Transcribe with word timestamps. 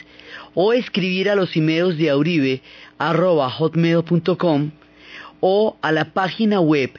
o 0.55 0.73
escribir 0.73 1.29
a 1.29 1.35
los 1.35 1.55
emails 1.55 1.97
de 1.97 2.09
auribe 2.09 2.61
o 5.39 5.77
a 5.81 5.91
la 5.93 6.13
página 6.13 6.59
web 6.59 6.91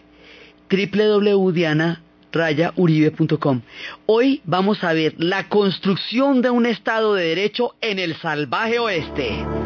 www.diana.uribe.com. 2.39 3.61
Hoy 4.07 4.41
vamos 4.45 4.83
a 4.85 4.93
ver 4.93 5.15
la 5.19 5.49
construcción 5.49 6.41
de 6.43 6.51
un 6.51 6.67
Estado 6.67 7.15
de 7.15 7.25
Derecho 7.25 7.75
en 7.81 7.99
el 7.99 8.17
salvaje 8.17 8.79
oeste. 8.79 9.58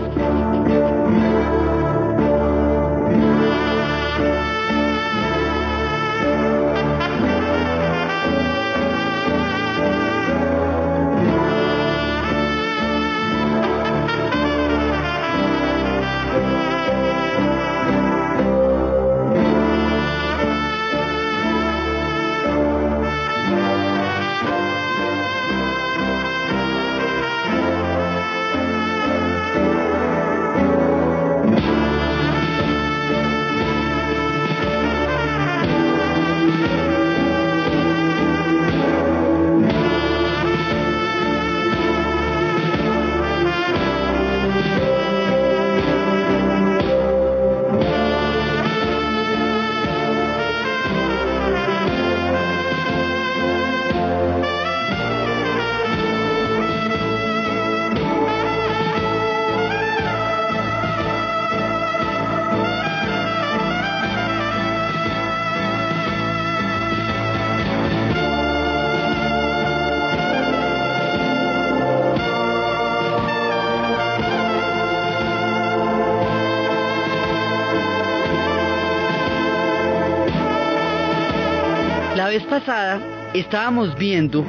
Pasada 82.64 83.00
estábamos 83.34 83.96
viendo 83.98 84.44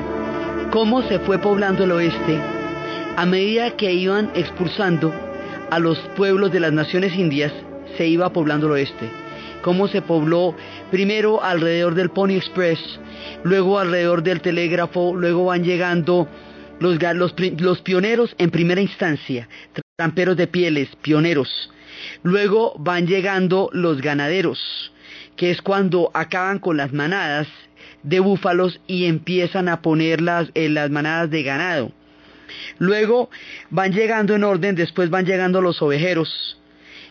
cómo 0.72 1.02
se 1.02 1.18
fue 1.20 1.40
poblando 1.40 1.84
el 1.84 1.92
oeste 1.94 2.40
a 3.18 3.26
medida 3.26 3.76
que 3.76 3.92
iban 3.92 4.30
expulsando 4.36 5.12
a 5.72 5.80
los 5.80 5.98
pueblos 6.16 6.52
de 6.52 6.60
las 6.60 6.72
naciones 6.74 7.16
indias, 7.16 7.52
se 7.98 8.06
iba 8.06 8.32
poblando 8.32 8.68
el 8.68 8.74
oeste. 8.74 9.10
Cómo 9.64 9.88
se 9.88 10.04
pobló 10.04 10.56
primero 10.92 11.44
alrededor 11.44 11.96
del 11.96 12.12
Pony 12.12 12.34
Express, 12.34 12.80
luego 13.44 13.80
alrededor 13.80 14.22
del 14.22 14.42
telégrafo, 14.42 15.16
luego 15.16 15.46
van 15.46 15.64
llegando 15.64 16.28
los, 16.80 17.02
los, 17.16 17.34
los 17.60 17.82
pioneros 17.82 18.36
en 18.38 18.52
primera 18.52 18.82
instancia, 18.82 19.48
tramperos 19.96 20.38
de 20.38 20.46
pieles, 20.46 20.90
pioneros. 21.02 21.72
Luego 22.22 22.76
van 22.78 23.08
llegando 23.08 23.70
los 23.74 24.02
ganaderos, 24.02 24.92
que 25.36 25.50
es 25.50 25.64
cuando 25.64 26.12
acaban 26.14 26.60
con 26.60 26.78
las 26.78 26.94
manadas 26.94 27.48
de 28.04 28.20
búfalos 28.20 28.80
y 28.88 29.06
empiezan 29.06 29.70
a 29.70 29.82
poner 29.82 30.22
las, 30.22 30.50
eh, 30.54 30.70
las 30.70 30.90
manadas 30.90 31.30
de 31.30 31.44
ganado. 31.44 31.92
Luego 32.78 33.30
van 33.70 33.94
llegando 33.94 34.36
en 34.36 34.44
orden, 34.44 34.76
después 34.76 35.10
van 35.10 35.26
llegando 35.26 35.62
los 35.62 35.82
ovejeros, 35.82 36.60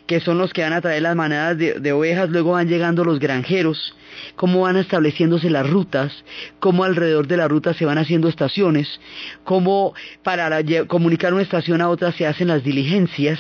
que 0.07 0.21
son 0.21 0.39
los 0.39 0.53
que 0.53 0.63
van 0.63 0.73
a 0.73 0.81
traer 0.81 1.03
las 1.03 1.17
manadas 1.17 1.57
de, 1.59 1.93
ovejas, 1.93 2.29
luego 2.31 2.53
van 2.53 2.69
llegando 2.69 3.05
los 3.05 3.19
granjeros, 3.19 3.95
cómo 4.37 4.63
van 4.63 4.77
estableciéndose 4.77 5.49
las 5.49 5.69
rutas, 5.69 6.13
cómo 6.59 6.85
alrededor 6.85 7.27
de 7.27 7.37
la 7.37 7.49
ruta 7.49 7.73
se 7.75 7.85
van 7.85 7.99
haciendo 7.99 8.29
estaciones, 8.29 9.01
cómo 9.45 9.95
para 10.23 10.61
comunicar 10.87 11.33
una 11.33 11.43
estación 11.43 11.81
a 11.81 11.89
otra 11.89 12.13
se 12.13 12.27
hacen 12.27 12.49
las 12.49 12.65
diligencias, 12.65 13.39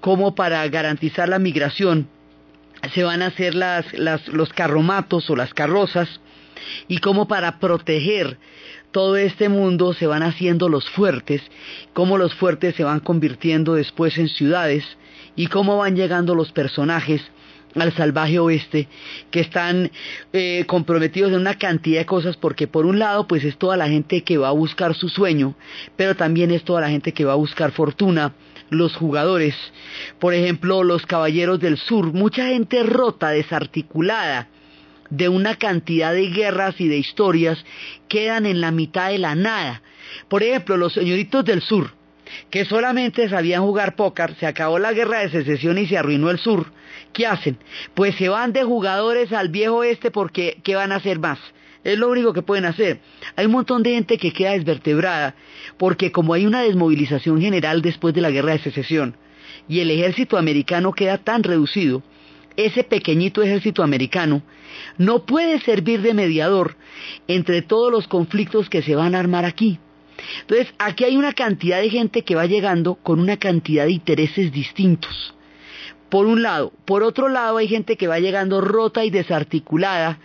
cómo 0.00 0.34
para 0.34 0.66
garantizar 0.68 1.28
la 1.28 1.38
migración 1.38 2.08
se 2.94 3.04
van 3.04 3.22
a 3.22 3.26
hacer 3.26 3.54
los 3.54 4.52
carromatos 4.54 5.30
o 5.30 5.36
las 5.36 5.54
carrozas, 5.54 6.20
y 6.88 6.98
cómo 6.98 7.28
para 7.28 7.58
proteger 7.58 8.38
todo 8.90 9.16
este 9.16 9.48
mundo 9.48 9.94
se 9.94 10.06
van 10.06 10.22
haciendo 10.22 10.68
los 10.68 10.88
fuertes, 10.90 11.42
cómo 11.94 12.18
los 12.18 12.34
fuertes 12.34 12.74
se 12.74 12.84
van 12.84 13.00
convirtiendo 13.00 13.74
después 13.74 14.18
en 14.18 14.28
ciudades 14.28 14.84
y 15.34 15.46
cómo 15.46 15.78
van 15.78 15.96
llegando 15.96 16.34
los 16.34 16.52
personajes 16.52 17.22
al 17.74 17.92
salvaje 17.94 18.38
oeste 18.38 18.88
que 19.30 19.40
están 19.40 19.90
eh, 20.32 20.64
comprometidos 20.66 21.32
en 21.32 21.38
una 21.38 21.58
cantidad 21.58 22.00
de 22.00 22.06
cosas 22.06 22.36
porque 22.36 22.66
por 22.66 22.84
un 22.84 22.98
lado 22.98 23.26
pues 23.26 23.44
es 23.44 23.56
toda 23.56 23.76
la 23.76 23.88
gente 23.88 24.22
que 24.22 24.36
va 24.38 24.48
a 24.48 24.52
buscar 24.52 24.94
su 24.94 25.08
sueño 25.08 25.54
pero 25.96 26.14
también 26.14 26.50
es 26.50 26.64
toda 26.64 26.82
la 26.82 26.90
gente 26.90 27.12
que 27.12 27.24
va 27.24 27.32
a 27.32 27.36
buscar 27.36 27.72
fortuna 27.72 28.34
los 28.68 28.96
jugadores. 28.96 29.54
Por 30.18 30.34
ejemplo 30.34 30.82
los 30.82 31.06
caballeros 31.06 31.60
del 31.60 31.78
sur 31.78 32.12
mucha 32.12 32.46
gente 32.48 32.82
rota 32.82 33.30
desarticulada 33.30 34.48
de 35.12 35.28
una 35.28 35.56
cantidad 35.56 36.14
de 36.14 36.30
guerras 36.30 36.80
y 36.80 36.88
de 36.88 36.96
historias 36.96 37.62
quedan 38.08 38.46
en 38.46 38.62
la 38.62 38.70
mitad 38.70 39.10
de 39.10 39.18
la 39.18 39.34
nada. 39.34 39.82
Por 40.28 40.42
ejemplo, 40.42 40.78
los 40.78 40.94
señoritos 40.94 41.44
del 41.44 41.60
sur, 41.60 41.92
que 42.48 42.64
solamente 42.64 43.28
sabían 43.28 43.62
jugar 43.62 43.94
póker, 43.94 44.34
se 44.36 44.46
acabó 44.46 44.78
la 44.78 44.94
guerra 44.94 45.18
de 45.18 45.28
secesión 45.28 45.76
y 45.76 45.86
se 45.86 45.98
arruinó 45.98 46.30
el 46.30 46.38
sur. 46.38 46.72
¿Qué 47.12 47.26
hacen? 47.26 47.58
Pues 47.92 48.14
se 48.14 48.30
van 48.30 48.54
de 48.54 48.64
jugadores 48.64 49.34
al 49.34 49.50
viejo 49.50 49.84
este 49.84 50.10
porque 50.10 50.56
¿qué 50.64 50.76
van 50.76 50.92
a 50.92 50.96
hacer 50.96 51.18
más? 51.18 51.38
Es 51.84 51.98
lo 51.98 52.08
único 52.08 52.32
que 52.32 52.40
pueden 52.40 52.64
hacer. 52.64 53.00
Hay 53.36 53.44
un 53.44 53.52
montón 53.52 53.82
de 53.82 53.90
gente 53.90 54.16
que 54.16 54.32
queda 54.32 54.52
desvertebrada 54.52 55.34
porque 55.76 56.10
como 56.10 56.32
hay 56.32 56.46
una 56.46 56.62
desmovilización 56.62 57.38
general 57.38 57.82
después 57.82 58.14
de 58.14 58.22
la 58.22 58.30
guerra 58.30 58.52
de 58.52 58.60
secesión 58.60 59.16
y 59.68 59.80
el 59.80 59.90
ejército 59.90 60.38
americano 60.38 60.92
queda 60.92 61.18
tan 61.18 61.42
reducido, 61.42 62.02
ese 62.56 62.82
pequeñito 62.82 63.42
ejército 63.42 63.82
americano 63.82 64.42
no 65.04 65.26
puede 65.26 65.60
servir 65.60 66.00
de 66.00 66.14
mediador 66.14 66.76
entre 67.26 67.62
todos 67.62 67.90
los 67.90 68.06
conflictos 68.06 68.68
que 68.68 68.82
se 68.82 68.94
van 68.94 69.14
a 69.14 69.18
armar 69.18 69.44
aquí. 69.44 69.78
Entonces, 70.42 70.72
aquí 70.78 71.04
hay 71.04 71.16
una 71.16 71.32
cantidad 71.32 71.80
de 71.80 71.90
gente 71.90 72.22
que 72.22 72.36
va 72.36 72.46
llegando 72.46 72.94
con 72.94 73.18
una 73.18 73.36
cantidad 73.36 73.84
de 73.84 73.92
intereses 73.92 74.52
distintos. 74.52 75.34
Por 76.08 76.26
un 76.26 76.42
lado. 76.42 76.72
Por 76.84 77.02
otro 77.02 77.28
lado, 77.28 77.56
hay 77.56 77.66
gente 77.66 77.96
que 77.96 78.06
va 78.06 78.20
llegando 78.20 78.60
rota 78.60 79.04
y 79.04 79.10
desarticulada 79.10 80.18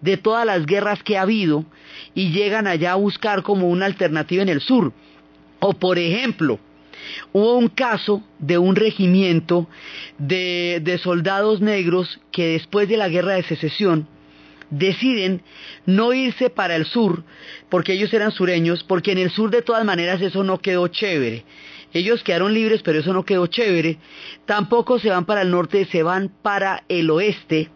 de 0.00 0.16
todas 0.16 0.44
las 0.44 0.66
guerras 0.66 1.02
que 1.02 1.16
ha 1.16 1.22
habido 1.22 1.64
y 2.14 2.30
llegan 2.30 2.66
allá 2.66 2.92
a 2.92 2.96
buscar 2.96 3.42
como 3.42 3.68
una 3.68 3.86
alternativa 3.86 4.42
en 4.42 4.48
el 4.48 4.60
sur. 4.60 4.92
O 5.60 5.72
por 5.72 5.98
ejemplo, 5.98 6.58
hubo 7.32 7.56
un 7.56 7.68
caso 7.68 8.22
de 8.38 8.58
un 8.58 8.76
regimiento 8.76 9.68
de, 10.18 10.80
de, 10.82 10.98
soldados 10.98 11.60
negros 11.60 12.20
que 12.30 12.48
después 12.48 12.88
de 12.88 12.96
la 12.96 13.08
guerra 13.08 13.34
de 13.34 13.42
secesión 13.44 14.06
deciden 14.70 15.42
no 15.86 16.12
irse 16.12 16.50
para 16.50 16.76
el 16.76 16.84
sur, 16.84 17.24
porque 17.68 17.92
ellos 17.92 18.12
eran 18.12 18.32
sureños, 18.32 18.84
porque 18.84 19.12
en 19.12 19.18
el 19.18 19.30
sur 19.30 19.50
de 19.50 19.62
todas 19.62 19.84
maneras 19.84 20.20
eso 20.20 20.44
no 20.44 20.58
quedó 20.58 20.88
chévere. 20.88 21.44
Ellos 21.92 22.22
quedaron 22.22 22.52
libres, 22.52 22.82
pero 22.82 22.98
eso 22.98 23.12
no 23.12 23.24
quedó 23.24 23.46
chévere. 23.46 23.98
Tampoco 24.44 24.98
se 24.98 25.08
van 25.08 25.24
para 25.24 25.42
el 25.42 25.50
norte, 25.50 25.86
se 25.86 26.02
van 26.02 26.30
para 26.42 26.84
el 26.88 27.10
oeste 27.10 27.70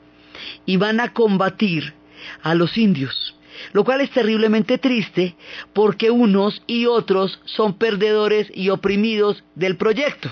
y 0.66 0.76
van 0.76 1.00
a 1.00 1.12
combatir 1.12 1.94
a 2.42 2.54
los 2.54 2.76
indios. 2.76 3.34
lo 3.72 3.84
cual 3.84 4.00
es 4.00 4.10
terriblemente 4.10 4.78
triste 4.78 5.36
porque 5.72 6.10
unos 6.10 6.62
y 6.66 6.86
otros 6.86 7.40
son 7.44 7.78
perdedores 7.78 8.50
y 8.54 8.70
oprimidos 8.70 9.44
del 9.54 9.76
proyecto. 9.76 10.30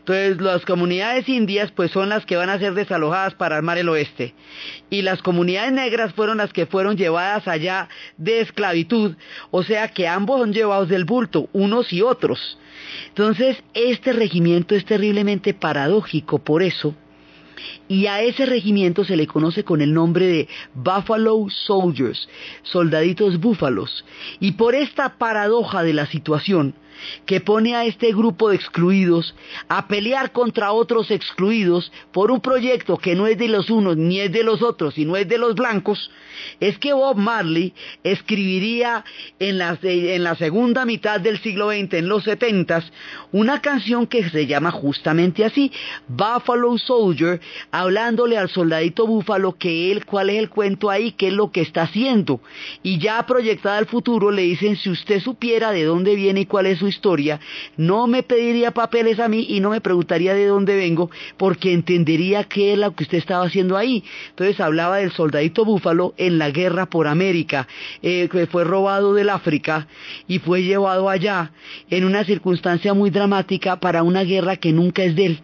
Entonces 0.00 0.40
las 0.40 0.64
comunidades 0.64 1.28
indias 1.28 1.70
pues 1.72 1.90
son 1.90 2.08
las 2.08 2.26
que 2.26 2.36
van 2.36 2.50
a 2.50 2.58
ser 2.58 2.74
desalojadas 2.74 3.34
para 3.34 3.56
armar 3.56 3.78
el 3.78 3.88
oeste 3.88 4.34
y 4.88 5.02
las 5.02 5.22
comunidades 5.22 5.72
negras 5.72 6.12
fueron 6.14 6.38
las 6.38 6.52
que 6.52 6.66
fueron 6.66 6.96
llevadas 6.96 7.46
allá 7.46 7.88
de 8.16 8.40
esclavitud, 8.40 9.14
o 9.50 9.62
sea 9.62 9.88
que 9.88 10.08
ambos 10.08 10.40
son 10.40 10.52
llevados 10.52 10.88
del 10.88 11.04
bulto, 11.04 11.48
unos 11.52 11.92
y 11.92 12.02
otros. 12.02 12.58
Entonces 13.08 13.62
este 13.74 14.12
regimiento 14.12 14.74
es 14.74 14.84
terriblemente 14.84 15.54
paradójico 15.54 16.38
por 16.38 16.62
eso 16.62 16.94
y 17.88 18.06
a 18.06 18.22
ese 18.22 18.46
regimiento 18.46 19.04
se 19.04 19.16
le 19.16 19.26
conoce 19.26 19.64
con 19.64 19.80
el 19.80 19.92
nombre 19.92 20.26
de 20.26 20.48
Buffalo 20.74 21.46
Soldiers, 21.48 22.28
soldaditos 22.62 23.38
búfalos. 23.38 24.04
Y 24.38 24.52
por 24.52 24.74
esta 24.74 25.18
paradoja 25.18 25.82
de 25.82 25.92
la 25.92 26.06
situación, 26.06 26.74
que 27.26 27.40
pone 27.40 27.74
a 27.74 27.84
este 27.84 28.12
grupo 28.12 28.50
de 28.50 28.56
excluidos 28.56 29.34
a 29.68 29.88
pelear 29.88 30.32
contra 30.32 30.72
otros 30.72 31.10
excluidos 31.10 31.92
por 32.12 32.30
un 32.30 32.40
proyecto 32.40 32.96
que 32.96 33.14
no 33.14 33.26
es 33.26 33.38
de 33.38 33.48
los 33.48 33.70
unos 33.70 33.96
ni 33.96 34.20
es 34.20 34.32
de 34.32 34.44
los 34.44 34.62
otros, 34.62 34.94
sino 34.94 35.16
es 35.16 35.28
de 35.28 35.38
los 35.38 35.54
blancos, 35.54 36.10
es 36.58 36.78
que 36.78 36.92
Bob 36.92 37.16
Marley 37.16 37.74
escribiría 38.02 39.04
en 39.38 39.58
la, 39.58 40.34
segunda 40.36 40.84
mitad 40.84 41.20
del 41.20 41.38
siglo 41.40 41.70
XX, 41.70 41.94
en 41.94 42.08
los 42.08 42.24
setentas, 42.24 42.90
una 43.32 43.60
canción 43.60 44.06
que 44.06 44.28
se 44.30 44.46
llama 44.46 44.70
justamente 44.70 45.44
así, 45.44 45.72
Buffalo 46.08 46.76
Soldier, 46.78 47.40
hablándole 47.70 48.38
al 48.38 48.48
soldadito 48.48 49.06
búfalo 49.06 49.56
que 49.56 49.92
él, 49.92 50.04
cuál 50.04 50.30
es 50.30 50.38
el 50.38 50.48
cuento 50.48 50.90
ahí, 50.90 51.12
qué 51.12 51.28
es 51.28 51.32
lo 51.32 51.50
que 51.50 51.60
está 51.60 51.82
haciendo. 51.82 52.40
Y 52.82 52.98
ya 52.98 53.24
proyectada 53.26 53.78
al 53.78 53.86
futuro 53.86 54.30
le 54.30 54.42
dicen, 54.42 54.76
si 54.76 54.90
usted 54.90 55.20
supiera 55.20 55.72
de 55.72 55.84
dónde 55.84 56.14
viene 56.14 56.40
y 56.40 56.46
cuál 56.46 56.66
es 56.66 56.78
su 56.78 56.86
historia, 56.90 57.40
no 57.76 58.06
me 58.06 58.22
pediría 58.22 58.72
papeles 58.72 59.18
a 59.18 59.28
mí 59.28 59.46
y 59.48 59.60
no 59.60 59.70
me 59.70 59.80
preguntaría 59.80 60.34
de 60.34 60.46
dónde 60.46 60.76
vengo, 60.76 61.10
porque 61.36 61.72
entendería 61.72 62.44
qué 62.44 62.74
es 62.74 62.78
lo 62.78 62.94
que 62.94 63.04
usted 63.04 63.18
estaba 63.18 63.46
haciendo 63.46 63.76
ahí. 63.76 64.04
Entonces 64.28 64.60
hablaba 64.60 64.98
del 64.98 65.12
soldadito 65.12 65.64
búfalo 65.64 66.14
en 66.18 66.38
la 66.38 66.50
guerra 66.50 66.86
por 66.86 67.06
América, 67.06 67.66
eh, 68.02 68.28
que 68.30 68.46
fue 68.46 68.64
robado 68.64 69.14
del 69.14 69.30
África 69.30 69.88
y 70.28 70.38
fue 70.38 70.62
llevado 70.62 71.08
allá 71.08 71.52
en 71.88 72.04
una 72.04 72.24
circunstancia 72.24 72.92
muy 72.92 73.10
dramática 73.10 73.80
para 73.80 74.02
una 74.02 74.22
guerra 74.24 74.56
que 74.56 74.72
nunca 74.72 75.02
es 75.02 75.16
de 75.16 75.26
él. 75.26 75.42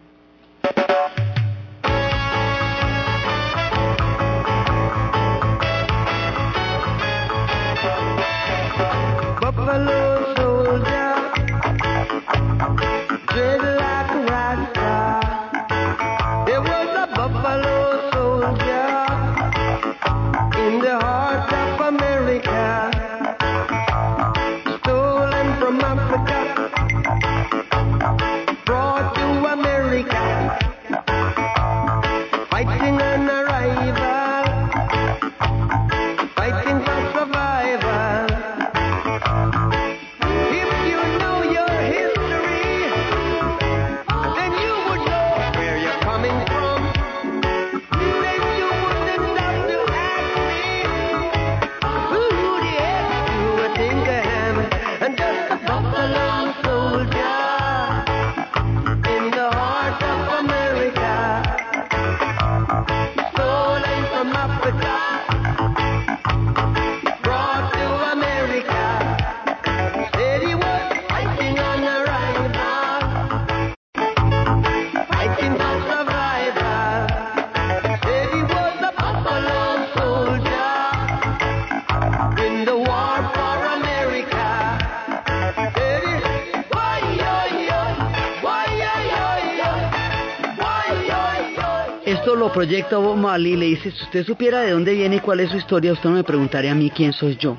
Proyecta 92.57 92.97
Bob 92.97 93.17
Marley 93.17 93.55
le 93.55 93.67
dice, 93.67 93.91
si 93.91 94.03
usted 94.03 94.25
supiera 94.25 94.61
de 94.61 94.71
dónde 94.71 94.95
viene 94.95 95.17
y 95.17 95.19
cuál 95.19 95.41
es 95.41 95.51
su 95.51 95.57
historia, 95.57 95.93
usted 95.93 96.09
no 96.09 96.15
me 96.15 96.23
preguntaría 96.23 96.71
a 96.71 96.73
mí 96.73 96.89
quién 96.89 97.13
soy 97.13 97.37
yo, 97.39 97.55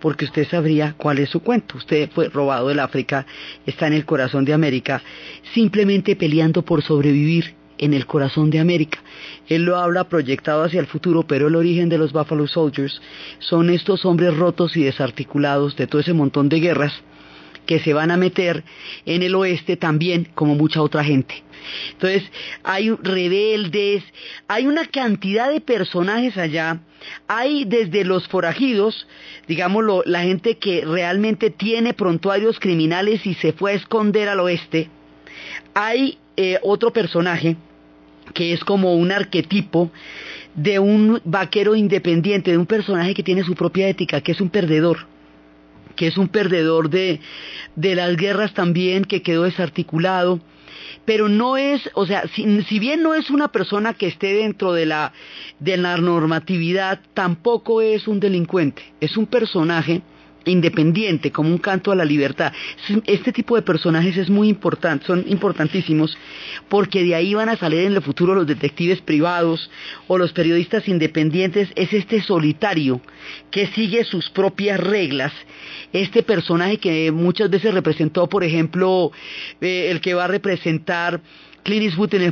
porque 0.00 0.24
usted 0.24 0.46
sabría 0.48 0.94
cuál 0.96 1.18
es 1.18 1.30
su 1.30 1.40
cuento. 1.40 1.76
Usted 1.76 2.08
fue 2.14 2.28
robado 2.28 2.68
del 2.68 2.78
África, 2.78 3.26
está 3.66 3.88
en 3.88 3.94
el 3.94 4.04
corazón 4.04 4.44
de 4.44 4.52
América, 4.52 5.02
simplemente 5.52 6.14
peleando 6.14 6.62
por 6.62 6.82
sobrevivir 6.82 7.56
en 7.78 7.92
el 7.92 8.06
corazón 8.06 8.50
de 8.50 8.60
América. 8.60 9.00
Él 9.48 9.64
lo 9.64 9.78
habla 9.78 10.04
proyectado 10.04 10.62
hacia 10.62 10.78
el 10.78 10.86
futuro, 10.86 11.24
pero 11.24 11.48
el 11.48 11.56
origen 11.56 11.88
de 11.88 11.98
los 11.98 12.12
Buffalo 12.12 12.46
Soldiers 12.46 13.02
son 13.40 13.68
estos 13.68 14.04
hombres 14.04 14.36
rotos 14.36 14.76
y 14.76 14.84
desarticulados 14.84 15.74
de 15.74 15.88
todo 15.88 16.00
ese 16.00 16.12
montón 16.12 16.48
de 16.48 16.60
guerras 16.60 17.02
que 17.66 17.80
se 17.80 17.92
van 17.92 18.10
a 18.10 18.16
meter 18.16 18.64
en 19.04 19.22
el 19.22 19.34
oeste 19.34 19.76
también 19.76 20.28
como 20.34 20.54
mucha 20.54 20.80
otra 20.80 21.04
gente. 21.04 21.42
Entonces, 21.92 22.22
hay 22.62 22.90
rebeldes, 22.90 24.04
hay 24.48 24.66
una 24.66 24.86
cantidad 24.86 25.50
de 25.50 25.60
personajes 25.60 26.36
allá, 26.38 26.80
hay 27.26 27.64
desde 27.64 28.04
los 28.04 28.26
forajidos, 28.28 29.06
digámoslo, 29.48 30.02
la 30.06 30.22
gente 30.22 30.58
que 30.58 30.84
realmente 30.84 31.50
tiene 31.50 31.92
prontuarios 31.92 32.58
criminales 32.60 33.26
y 33.26 33.34
se 33.34 33.52
fue 33.52 33.72
a 33.72 33.74
esconder 33.74 34.28
al 34.28 34.40
oeste, 34.40 34.88
hay 35.74 36.18
eh, 36.36 36.58
otro 36.62 36.92
personaje 36.92 37.56
que 38.34 38.52
es 38.52 38.64
como 38.64 38.94
un 38.94 39.12
arquetipo 39.12 39.90
de 40.54 40.78
un 40.78 41.20
vaquero 41.24 41.76
independiente, 41.76 42.50
de 42.50 42.58
un 42.58 42.66
personaje 42.66 43.14
que 43.14 43.22
tiene 43.22 43.44
su 43.44 43.54
propia 43.54 43.88
ética, 43.88 44.20
que 44.20 44.32
es 44.32 44.40
un 44.40 44.50
perdedor 44.50 45.06
que 45.96 46.06
es 46.06 46.16
un 46.16 46.28
perdedor 46.28 46.90
de, 46.90 47.20
de 47.74 47.94
las 47.94 48.16
guerras 48.16 48.54
también, 48.54 49.04
que 49.04 49.22
quedó 49.22 49.42
desarticulado, 49.42 50.40
pero 51.04 51.28
no 51.28 51.56
es, 51.56 51.90
o 51.94 52.06
sea, 52.06 52.28
si, 52.28 52.62
si, 52.62 52.78
bien 52.78 53.02
no 53.02 53.14
es 53.14 53.30
una 53.30 53.48
persona 53.48 53.94
que 53.94 54.06
esté 54.06 54.34
dentro 54.34 54.72
de 54.72 54.86
la, 54.86 55.12
de 55.58 55.76
la 55.76 55.96
normatividad, 55.96 57.00
tampoco 57.14 57.80
es 57.80 58.06
un 58.06 58.20
delincuente, 58.20 58.82
es 59.00 59.16
un 59.16 59.26
personaje 59.26 60.02
independiente, 60.46 61.30
como 61.32 61.50
un 61.50 61.58
canto 61.58 61.92
a 61.92 61.96
la 61.96 62.04
libertad. 62.04 62.52
Este 63.04 63.32
tipo 63.32 63.56
de 63.56 63.62
personajes 63.62 64.16
es 64.16 64.30
muy 64.30 64.48
importante, 64.48 65.06
son 65.06 65.24
importantísimos, 65.28 66.16
porque 66.68 67.04
de 67.04 67.14
ahí 67.14 67.34
van 67.34 67.48
a 67.48 67.56
salir 67.56 67.80
en 67.80 67.94
el 67.94 68.02
futuro 68.02 68.34
los 68.34 68.46
detectives 68.46 69.00
privados 69.00 69.70
o 70.06 70.18
los 70.18 70.32
periodistas 70.32 70.88
independientes. 70.88 71.68
Es 71.74 71.92
este 71.92 72.20
solitario 72.22 73.00
que 73.50 73.66
sigue 73.68 74.04
sus 74.04 74.30
propias 74.30 74.80
reglas. 74.80 75.32
Este 75.92 76.22
personaje 76.22 76.78
que 76.78 77.10
muchas 77.12 77.50
veces 77.50 77.74
representó, 77.74 78.28
por 78.28 78.44
ejemplo, 78.44 79.12
eh, 79.60 79.88
el 79.90 80.00
que 80.00 80.14
va 80.14 80.24
a 80.24 80.28
representar 80.28 81.20
Clint 81.66 81.82
Eastwood 81.82 82.14
en 82.14 82.22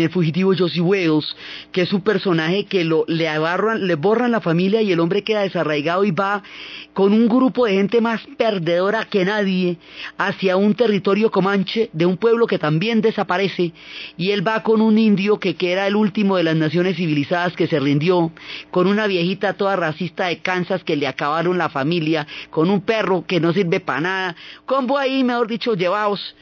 el, 0.00 0.10
fugitivo 0.10 0.52
Josie 0.56 0.80
Wales, 0.80 1.34
que 1.72 1.82
es 1.82 1.92
un 1.92 2.02
personaje 2.02 2.66
que 2.66 2.84
lo, 2.84 3.04
le, 3.08 3.28
agarran, 3.28 3.88
le 3.88 3.96
borran 3.96 4.30
la 4.30 4.40
familia 4.40 4.82
y 4.82 4.92
el 4.92 5.00
hombre 5.00 5.24
queda 5.24 5.40
desarraigado 5.40 6.04
y 6.04 6.12
va 6.12 6.44
con 6.92 7.12
un 7.12 7.26
grupo 7.26 7.66
de 7.66 7.72
gente 7.72 8.00
más 8.00 8.20
perdedora 8.38 9.04
que 9.06 9.24
nadie 9.24 9.78
hacia 10.16 10.56
un 10.56 10.74
territorio 10.74 11.32
comanche 11.32 11.90
de 11.92 12.06
un 12.06 12.16
pueblo 12.16 12.46
que 12.46 12.60
también 12.60 13.00
desaparece. 13.00 13.72
Y 14.16 14.30
él 14.30 14.46
va 14.46 14.62
con 14.62 14.80
un 14.80 14.96
indio 14.96 15.40
que, 15.40 15.56
que 15.56 15.72
era 15.72 15.88
el 15.88 15.96
último 15.96 16.36
de 16.36 16.44
las 16.44 16.54
naciones 16.54 16.94
civilizadas 16.94 17.54
que 17.54 17.66
se 17.66 17.80
rindió, 17.80 18.30
con 18.70 18.86
una 18.86 19.08
viejita 19.08 19.54
toda 19.54 19.74
racista 19.74 20.26
de 20.26 20.38
Kansas 20.38 20.84
que 20.84 20.94
le 20.94 21.08
acabaron 21.08 21.58
la 21.58 21.68
familia, 21.68 22.28
con 22.48 22.70
un 22.70 22.80
perro 22.80 23.24
que 23.26 23.40
no 23.40 23.52
sirve 23.52 23.80
para 23.80 24.00
nada, 24.00 24.36
combo 24.66 24.98
ahí, 24.98 25.24
mejor 25.24 25.48
dicho, 25.48 25.74
llevaos 25.74 26.36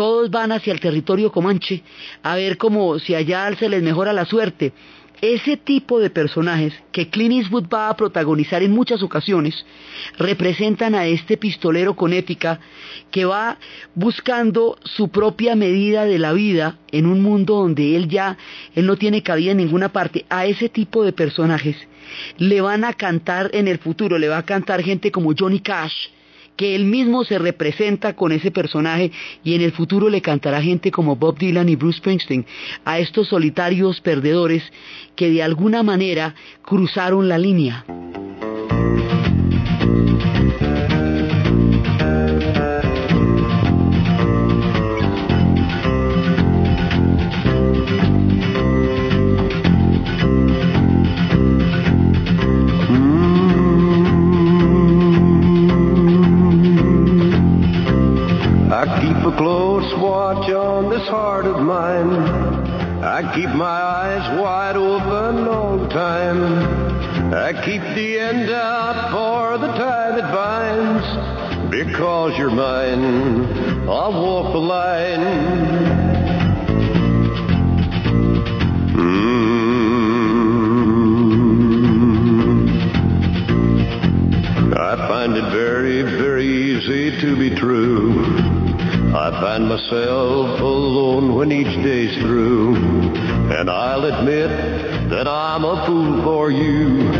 todos 0.00 0.30
van 0.30 0.50
hacia 0.50 0.72
el 0.72 0.80
territorio 0.80 1.30
comanche 1.30 1.82
a 2.22 2.34
ver 2.34 2.56
cómo 2.56 2.98
si 2.98 3.14
allá 3.14 3.54
se 3.54 3.68
les 3.68 3.82
mejora 3.82 4.14
la 4.14 4.24
suerte. 4.24 4.72
ese 5.20 5.58
tipo 5.58 6.00
de 6.00 6.08
personajes 6.08 6.72
que 6.90 7.10
Clint 7.10 7.34
Eastwood 7.34 7.66
va 7.68 7.90
a 7.90 7.96
protagonizar 7.98 8.62
en 8.62 8.70
muchas 8.70 9.02
ocasiones 9.02 9.66
representan 10.16 10.94
a 10.94 11.04
este 11.06 11.36
pistolero 11.36 11.96
con 11.96 12.14
ética 12.14 12.60
que 13.10 13.26
va 13.26 13.58
buscando 13.94 14.78
su 14.84 15.10
propia 15.10 15.54
medida 15.54 16.06
de 16.06 16.18
la 16.18 16.32
vida 16.32 16.78
en 16.90 17.04
un 17.04 17.20
mundo 17.20 17.56
donde 17.56 17.94
él 17.94 18.08
ya 18.08 18.38
él 18.74 18.86
no 18.86 18.96
tiene 18.96 19.22
cabida 19.22 19.50
en 19.50 19.58
ninguna 19.58 19.90
parte. 19.92 20.24
A 20.30 20.46
ese 20.46 20.70
tipo 20.70 21.04
de 21.04 21.12
personajes 21.12 21.76
le 22.38 22.62
van 22.62 22.84
a 22.84 22.94
cantar 22.94 23.50
en 23.52 23.68
el 23.68 23.76
futuro, 23.76 24.18
le 24.18 24.28
va 24.28 24.38
a 24.38 24.46
cantar 24.46 24.82
gente 24.82 25.12
como 25.12 25.34
Johnny 25.38 25.60
Cash, 25.60 26.08
que 26.56 26.74
él 26.74 26.84
mismo 26.84 27.24
se 27.24 27.38
representa 27.38 28.14
con 28.14 28.32
ese 28.32 28.50
personaje 28.50 29.12
y 29.42 29.54
en 29.54 29.62
el 29.62 29.72
futuro 29.72 30.08
le 30.08 30.20
cantará 30.20 30.62
gente 30.62 30.90
como 30.90 31.16
Bob 31.16 31.38
Dylan 31.38 31.68
y 31.68 31.76
Bruce 31.76 31.98
Springsteen, 31.98 32.46
a 32.84 32.98
estos 32.98 33.28
solitarios 33.28 34.00
perdedores 34.00 34.62
que 35.16 35.30
de 35.30 35.42
alguna 35.42 35.82
manera 35.82 36.34
cruzaron 36.62 37.28
la 37.28 37.38
línea. 37.38 37.84
I 63.02 63.32
keep 63.34 63.48
my 63.50 63.64
eyes 63.66 64.40
wide 64.40 64.76
open 64.76 65.48
all 65.48 65.78
the 65.78 65.88
time. 65.88 67.34
I 67.34 67.52
keep 67.64 67.82
the 67.82 68.18
end 68.18 68.50
out 68.50 69.10
for 69.10 69.58
the 69.58 69.68
time 69.68 70.18
it 70.18 70.22
binds. 70.22 71.70
Because 71.70 72.38
you're 72.38 72.50
mine, 72.50 73.88
I'll 73.88 74.12
walk 74.12 74.52
the 74.52 74.58
line. 74.58 75.20
Mm. 78.94 79.16
I 84.76 84.96
find 85.08 85.34
it 85.34 85.50
very, 85.52 86.02
very 86.02 86.46
easy 86.46 87.20
to 87.20 87.36
be 87.36 87.54
true. 87.56 88.59
I 89.12 89.32
find 89.40 89.68
myself 89.68 90.60
alone 90.60 91.34
when 91.34 91.50
each 91.50 91.82
day's 91.82 92.16
through. 92.22 92.76
And 93.50 93.68
I'll 93.68 94.04
admit 94.04 94.48
that 95.10 95.26
I'm 95.26 95.64
a 95.64 95.84
fool 95.84 96.22
for 96.22 96.52
you. 96.52 97.10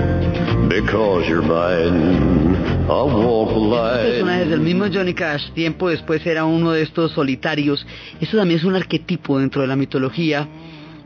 Because 0.69 1.27
you're 1.29 1.43
mine, 1.43 2.55
I'll 2.89 3.11
walk 3.11 3.49
the 3.49 3.59
line. 3.59 4.07
personajes 4.07 4.51
del 4.51 4.61
mismo 4.61 4.87
Johnny 4.87 5.15
Cash, 5.15 5.51
tiempo 5.53 5.89
después 5.89 6.25
era 6.25 6.45
uno 6.45 6.71
de 6.71 6.83
estos 6.83 7.11
solitarios. 7.11 7.85
Eso 8.21 8.37
también 8.37 8.61
es 8.61 8.65
un 8.65 8.77
arquetipo 8.77 9.41
dentro 9.41 9.63
de 9.63 9.67
la 9.67 9.75
mitología 9.75 10.47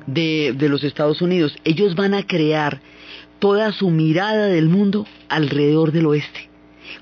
de, 0.07 0.53
de 0.55 0.69
los 0.69 0.85
Estados 0.85 1.23
Unidos. 1.23 1.57
Ellos 1.65 1.95
van 1.95 2.13
a 2.13 2.27
crear 2.27 2.83
toda 3.39 3.73
su 3.73 3.89
mirada 3.89 4.49
del 4.49 4.69
mundo 4.69 5.07
alrededor 5.31 5.93
del 5.93 6.05
oeste 6.05 6.54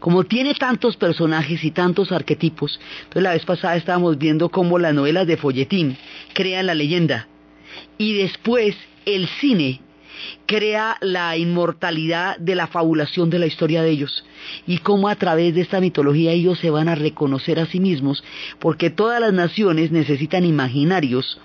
como 0.02 0.25
tiene 0.25 0.54
tantos 0.54 0.97
personajes 0.97 1.62
y 1.62 1.71
tantos 1.71 2.11
arquetipos, 2.11 2.80
entonces 3.04 3.23
la 3.23 3.35
vez 3.35 3.44
pasada 3.44 3.76
estábamos 3.76 4.18
viendo 4.18 4.49
cómo 4.49 4.76
las 4.80 4.92
novelas 4.92 5.28
de 5.28 5.37
folletín 5.37 5.97
crean 6.35 6.66
la 6.66 6.75
leyenda 6.75 7.28
y 7.99 8.14
después 8.14 8.75
el 9.06 9.28
cine 9.40 9.80
crea 10.47 10.97
la 11.02 11.37
inmortalidad 11.37 12.37
de 12.38 12.56
la 12.56 12.66
fabulación 12.66 13.30
de 13.30 13.38
la 13.38 13.47
historia 13.47 13.85
de 13.85 13.90
ellos 13.90 14.25
y 14.66 14.78
cómo 14.78 15.06
a 15.06 15.14
través 15.14 15.54
de 15.54 15.61
esta 15.61 15.80
mitología 15.80 16.32
ellos 16.32 16.59
se 16.59 16.71
van 16.71 16.88
a 16.88 16.97
reconocer 16.97 17.61
a 17.61 17.66
sí 17.66 17.78
mismos 17.78 18.25
porque 18.59 18.90
todas 18.90 19.21
las 19.21 19.32
naciones 19.32 19.92
necesitan 19.92 20.44
imaginarios 20.44 21.38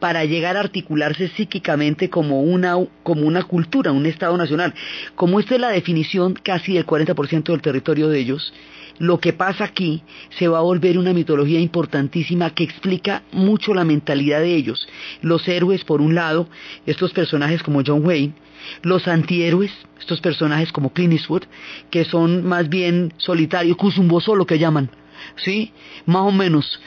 para 0.00 0.24
llegar 0.24 0.56
a 0.56 0.60
articularse 0.60 1.28
psíquicamente 1.28 2.08
como 2.10 2.42
una, 2.42 2.76
como 3.02 3.26
una 3.26 3.42
cultura, 3.42 3.92
un 3.92 4.06
Estado 4.06 4.36
nacional. 4.36 4.74
Como 5.14 5.40
esta 5.40 5.54
es 5.54 5.60
la 5.60 5.70
definición 5.70 6.34
casi 6.34 6.74
del 6.74 6.86
40% 6.86 7.44
del 7.44 7.62
territorio 7.62 8.08
de 8.08 8.18
ellos, 8.18 8.52
lo 8.98 9.20
que 9.20 9.32
pasa 9.32 9.64
aquí 9.64 10.02
se 10.38 10.48
va 10.48 10.58
a 10.58 10.62
volver 10.62 10.98
una 10.98 11.12
mitología 11.12 11.60
importantísima 11.60 12.50
que 12.50 12.64
explica 12.64 13.22
mucho 13.32 13.74
la 13.74 13.84
mentalidad 13.84 14.40
de 14.40 14.54
ellos. 14.54 14.88
Los 15.22 15.46
héroes, 15.46 15.84
por 15.84 16.00
un 16.00 16.14
lado, 16.14 16.48
estos 16.86 17.12
personajes 17.12 17.62
como 17.62 17.82
John 17.86 18.04
Wayne, 18.04 18.34
los 18.82 19.06
antihéroes, 19.06 19.72
estos 20.00 20.20
personajes 20.20 20.72
como 20.72 20.92
Clint 20.92 21.12
Eastwood, 21.12 21.44
que 21.90 22.04
son 22.04 22.44
más 22.44 22.68
bien 22.68 23.12
solitarios, 23.18 23.76
Kusumboso 23.76 24.34
lo 24.34 24.46
que 24.46 24.58
llaman, 24.58 24.90
¿sí? 25.36 25.72
Más 26.06 26.22
o 26.22 26.32
menos 26.32 26.80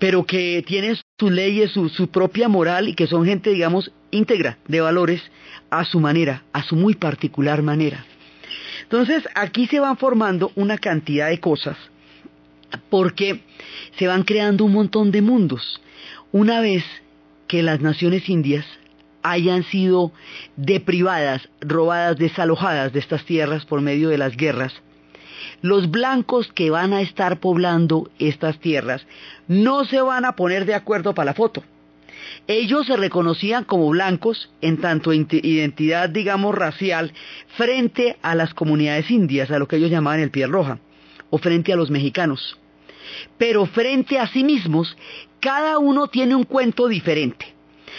pero 0.00 0.24
que 0.24 0.64
tienen 0.66 0.96
sus 1.20 1.30
leyes, 1.30 1.70
su, 1.70 1.90
su 1.90 2.08
propia 2.08 2.48
moral 2.48 2.88
y 2.88 2.94
que 2.94 3.06
son 3.06 3.26
gente, 3.26 3.50
digamos, 3.50 3.92
íntegra 4.10 4.56
de 4.66 4.80
valores 4.80 5.22
a 5.68 5.84
su 5.84 6.00
manera, 6.00 6.42
a 6.54 6.62
su 6.62 6.76
muy 6.76 6.94
particular 6.94 7.62
manera. 7.62 8.04
Entonces, 8.82 9.28
aquí 9.34 9.66
se 9.66 9.78
van 9.78 9.98
formando 9.98 10.50
una 10.56 10.78
cantidad 10.78 11.28
de 11.28 11.38
cosas 11.38 11.76
porque 12.88 13.42
se 13.98 14.06
van 14.06 14.22
creando 14.22 14.64
un 14.64 14.72
montón 14.72 15.10
de 15.10 15.20
mundos. 15.20 15.80
Una 16.32 16.60
vez 16.60 16.84
que 17.46 17.62
las 17.62 17.80
naciones 17.80 18.28
indias 18.28 18.64
hayan 19.22 19.64
sido 19.64 20.12
deprivadas, 20.56 21.50
robadas, 21.60 22.16
desalojadas 22.16 22.94
de 22.94 23.00
estas 23.00 23.24
tierras 23.24 23.66
por 23.66 23.82
medio 23.82 24.08
de 24.08 24.16
las 24.16 24.36
guerras, 24.36 24.72
los 25.62 25.90
blancos 25.90 26.50
que 26.52 26.70
van 26.70 26.92
a 26.92 27.00
estar 27.00 27.40
poblando 27.40 28.10
estas 28.18 28.58
tierras 28.60 29.06
no 29.48 29.84
se 29.84 30.00
van 30.00 30.24
a 30.24 30.36
poner 30.36 30.64
de 30.64 30.74
acuerdo 30.74 31.14
para 31.14 31.26
la 31.26 31.34
foto. 31.34 31.62
Ellos 32.46 32.86
se 32.86 32.96
reconocían 32.96 33.64
como 33.64 33.88
blancos 33.90 34.50
en 34.60 34.78
tanto 34.78 35.12
identidad, 35.12 36.08
digamos, 36.08 36.54
racial, 36.54 37.12
frente 37.56 38.16
a 38.22 38.34
las 38.34 38.54
comunidades 38.54 39.10
indias, 39.10 39.50
a 39.50 39.58
lo 39.58 39.68
que 39.68 39.76
ellos 39.76 39.90
llamaban 39.90 40.20
el 40.20 40.30
piel 40.30 40.50
roja, 40.50 40.78
o 41.30 41.38
frente 41.38 41.72
a 41.72 41.76
los 41.76 41.90
mexicanos. 41.90 42.58
Pero 43.38 43.66
frente 43.66 44.18
a 44.18 44.26
sí 44.28 44.44
mismos, 44.44 44.96
cada 45.40 45.78
uno 45.78 46.08
tiene 46.08 46.34
un 46.34 46.44
cuento 46.44 46.88
diferente. 46.88 47.54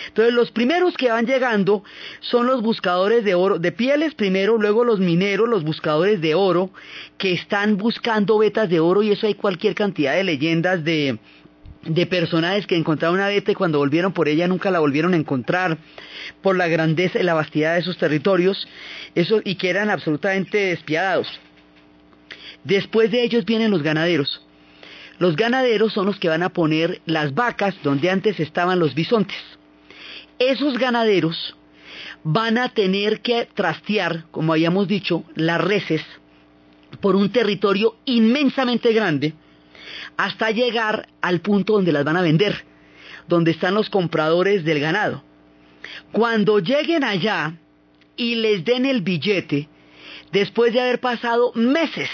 Entonces 0.08 0.34
los 0.34 0.52
primeros 0.52 0.96
que 0.96 1.10
van 1.10 1.26
llegando 1.26 1.84
son 2.20 2.48
los 2.48 2.62
buscadores 2.62 3.24
de 3.24 3.36
oro, 3.36 3.60
de 3.60 3.72
pieles 3.72 4.16
primero, 4.16 4.58
luego 4.58 4.84
los 4.84 5.00
mineros, 5.00 5.48
los 5.48 5.64
buscadores 5.64 6.22
de 6.22 6.36
oro, 6.36 6.72
que 7.18 7.34
están 7.34 7.78
buscando 7.78 8.38
vetas 8.38 8.70
de 8.70 8.80
oro 8.80 9.04
y 9.04 9.12
eso 9.12 9.28
hay 9.28 9.36
cualquier 9.36 9.76
cantidad 9.76 10.16
de 10.16 10.24
leyendas 10.24 10.84
de, 10.84 11.20
personajes 12.10 12.68
que 12.68 12.76
encontraron 12.76 13.18
una 13.18 13.28
veta 13.28 13.52
y 13.52 13.56
cuando 13.56 13.80
volvieron 13.80 14.14
por 14.14 14.28
ella 14.28 14.48
nunca 14.48 14.70
la 14.72 14.80
volvieron 14.80 15.14
a 15.14 15.18
encontrar 15.18 15.78
por 16.42 16.56
la 16.56 16.68
grandeza 16.68 17.20
y 17.20 17.24
la 17.24 17.34
vastidad 17.34 17.74
de 17.74 17.82
esos 17.82 17.98
territorios 17.98 18.68
y 19.44 19.56
que 19.56 19.70
eran 19.70 19.90
absolutamente 19.90 20.58
despiadados. 20.58 21.28
Después 22.64 23.10
de 23.10 23.24
ellos 23.24 23.46
vienen 23.46 23.72
los 23.72 23.82
ganaderos. 23.82 24.42
Los 25.18 25.36
ganaderos 25.36 25.94
son 25.94 26.06
los 26.08 26.20
que 26.20 26.30
van 26.30 26.44
a 26.44 26.50
poner 26.50 27.02
las 27.06 27.34
vacas 27.34 27.76
donde 27.84 28.10
antes 28.10 28.40
estaban 28.40 28.80
los 28.80 28.94
bisontes 28.94 29.38
esos 30.50 30.78
ganaderos 30.78 31.56
van 32.24 32.58
a 32.58 32.70
tener 32.70 33.22
que 33.22 33.48
trastear, 33.54 34.26
como 34.32 34.54
habíamos 34.54 34.88
dicho, 34.88 35.24
las 35.36 35.62
reses 35.62 36.02
por 37.00 37.16
un 37.16 37.32
territorio 37.32 37.96
inmensamente 38.06 38.92
grande 38.94 39.34
hasta 40.18 40.52
llegar 40.52 41.08
al 41.22 41.42
punto 41.42 41.74
donde 41.74 41.92
las 41.92 42.04
van 42.04 42.18
a 42.18 42.22
vender, 42.22 42.66
donde 43.28 43.52
están 43.52 43.76
los 43.76 43.90
compradores 43.90 44.64
del 44.64 44.80
ganado. 44.80 45.24
Cuando 46.12 46.60
lleguen 46.60 47.04
allá 47.04 47.56
y 48.16 48.36
les 48.36 48.66
den 48.66 48.86
el 48.86 49.02
billete, 49.02 49.68
después 50.32 50.74
de 50.74 50.82
haber 50.82 51.00
pasado 51.00 51.52
meses 51.56 52.10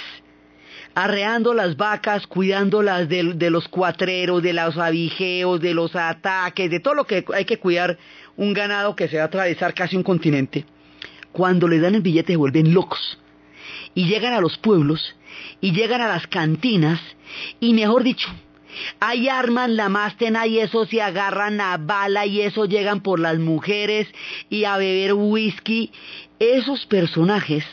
arreando 0.97 1.53
las 1.53 1.77
vacas, 1.77 2.25
cuidándolas 2.25 3.07
de, 3.07 3.35
de 3.35 3.51
los 3.51 3.67
cuatreros, 3.67 4.41
de 4.41 4.51
los 4.51 4.79
abigeos, 4.79 5.61
de 5.61 5.75
los 5.75 5.95
ataques, 5.95 6.71
de 6.71 6.79
todo 6.79 6.95
lo 6.95 7.05
que 7.05 7.23
hay 7.35 7.45
que 7.45 7.59
cuidar 7.59 7.99
un 8.35 8.51
ganado 8.51 8.95
que 8.95 9.07
se 9.07 9.17
va 9.17 9.23
a 9.23 9.25
atravesar 9.27 9.75
casi 9.75 9.95
un 9.95 10.01
continente. 10.01 10.65
Cuando 11.31 11.67
le 11.67 11.79
dan 11.79 11.93
el 11.93 12.01
billete 12.01 12.33
se 12.33 12.37
vuelven 12.37 12.73
locos 12.73 13.19
y 13.93 14.07
llegan 14.07 14.33
a 14.33 14.41
los 14.41 14.57
pueblos 14.57 15.15
y 15.61 15.71
llegan 15.71 16.01
a 16.01 16.07
las 16.07 16.25
cantinas 16.25 16.99
y 17.59 17.75
mejor 17.75 18.01
dicho, 18.01 18.29
hay 18.99 19.29
armas, 19.29 19.69
la 19.69 19.89
masten 19.89 20.35
y 20.47 20.57
eso 20.57 20.87
se 20.87 21.03
agarran 21.03 21.61
a 21.61 21.77
bala 21.77 22.25
y 22.25 22.41
eso 22.41 22.65
llegan 22.65 23.01
por 23.01 23.19
las 23.19 23.37
mujeres 23.37 24.07
y 24.49 24.63
a 24.63 24.77
beber 24.77 25.13
whisky. 25.13 25.91
Esos 26.39 26.87
personajes 26.87 27.63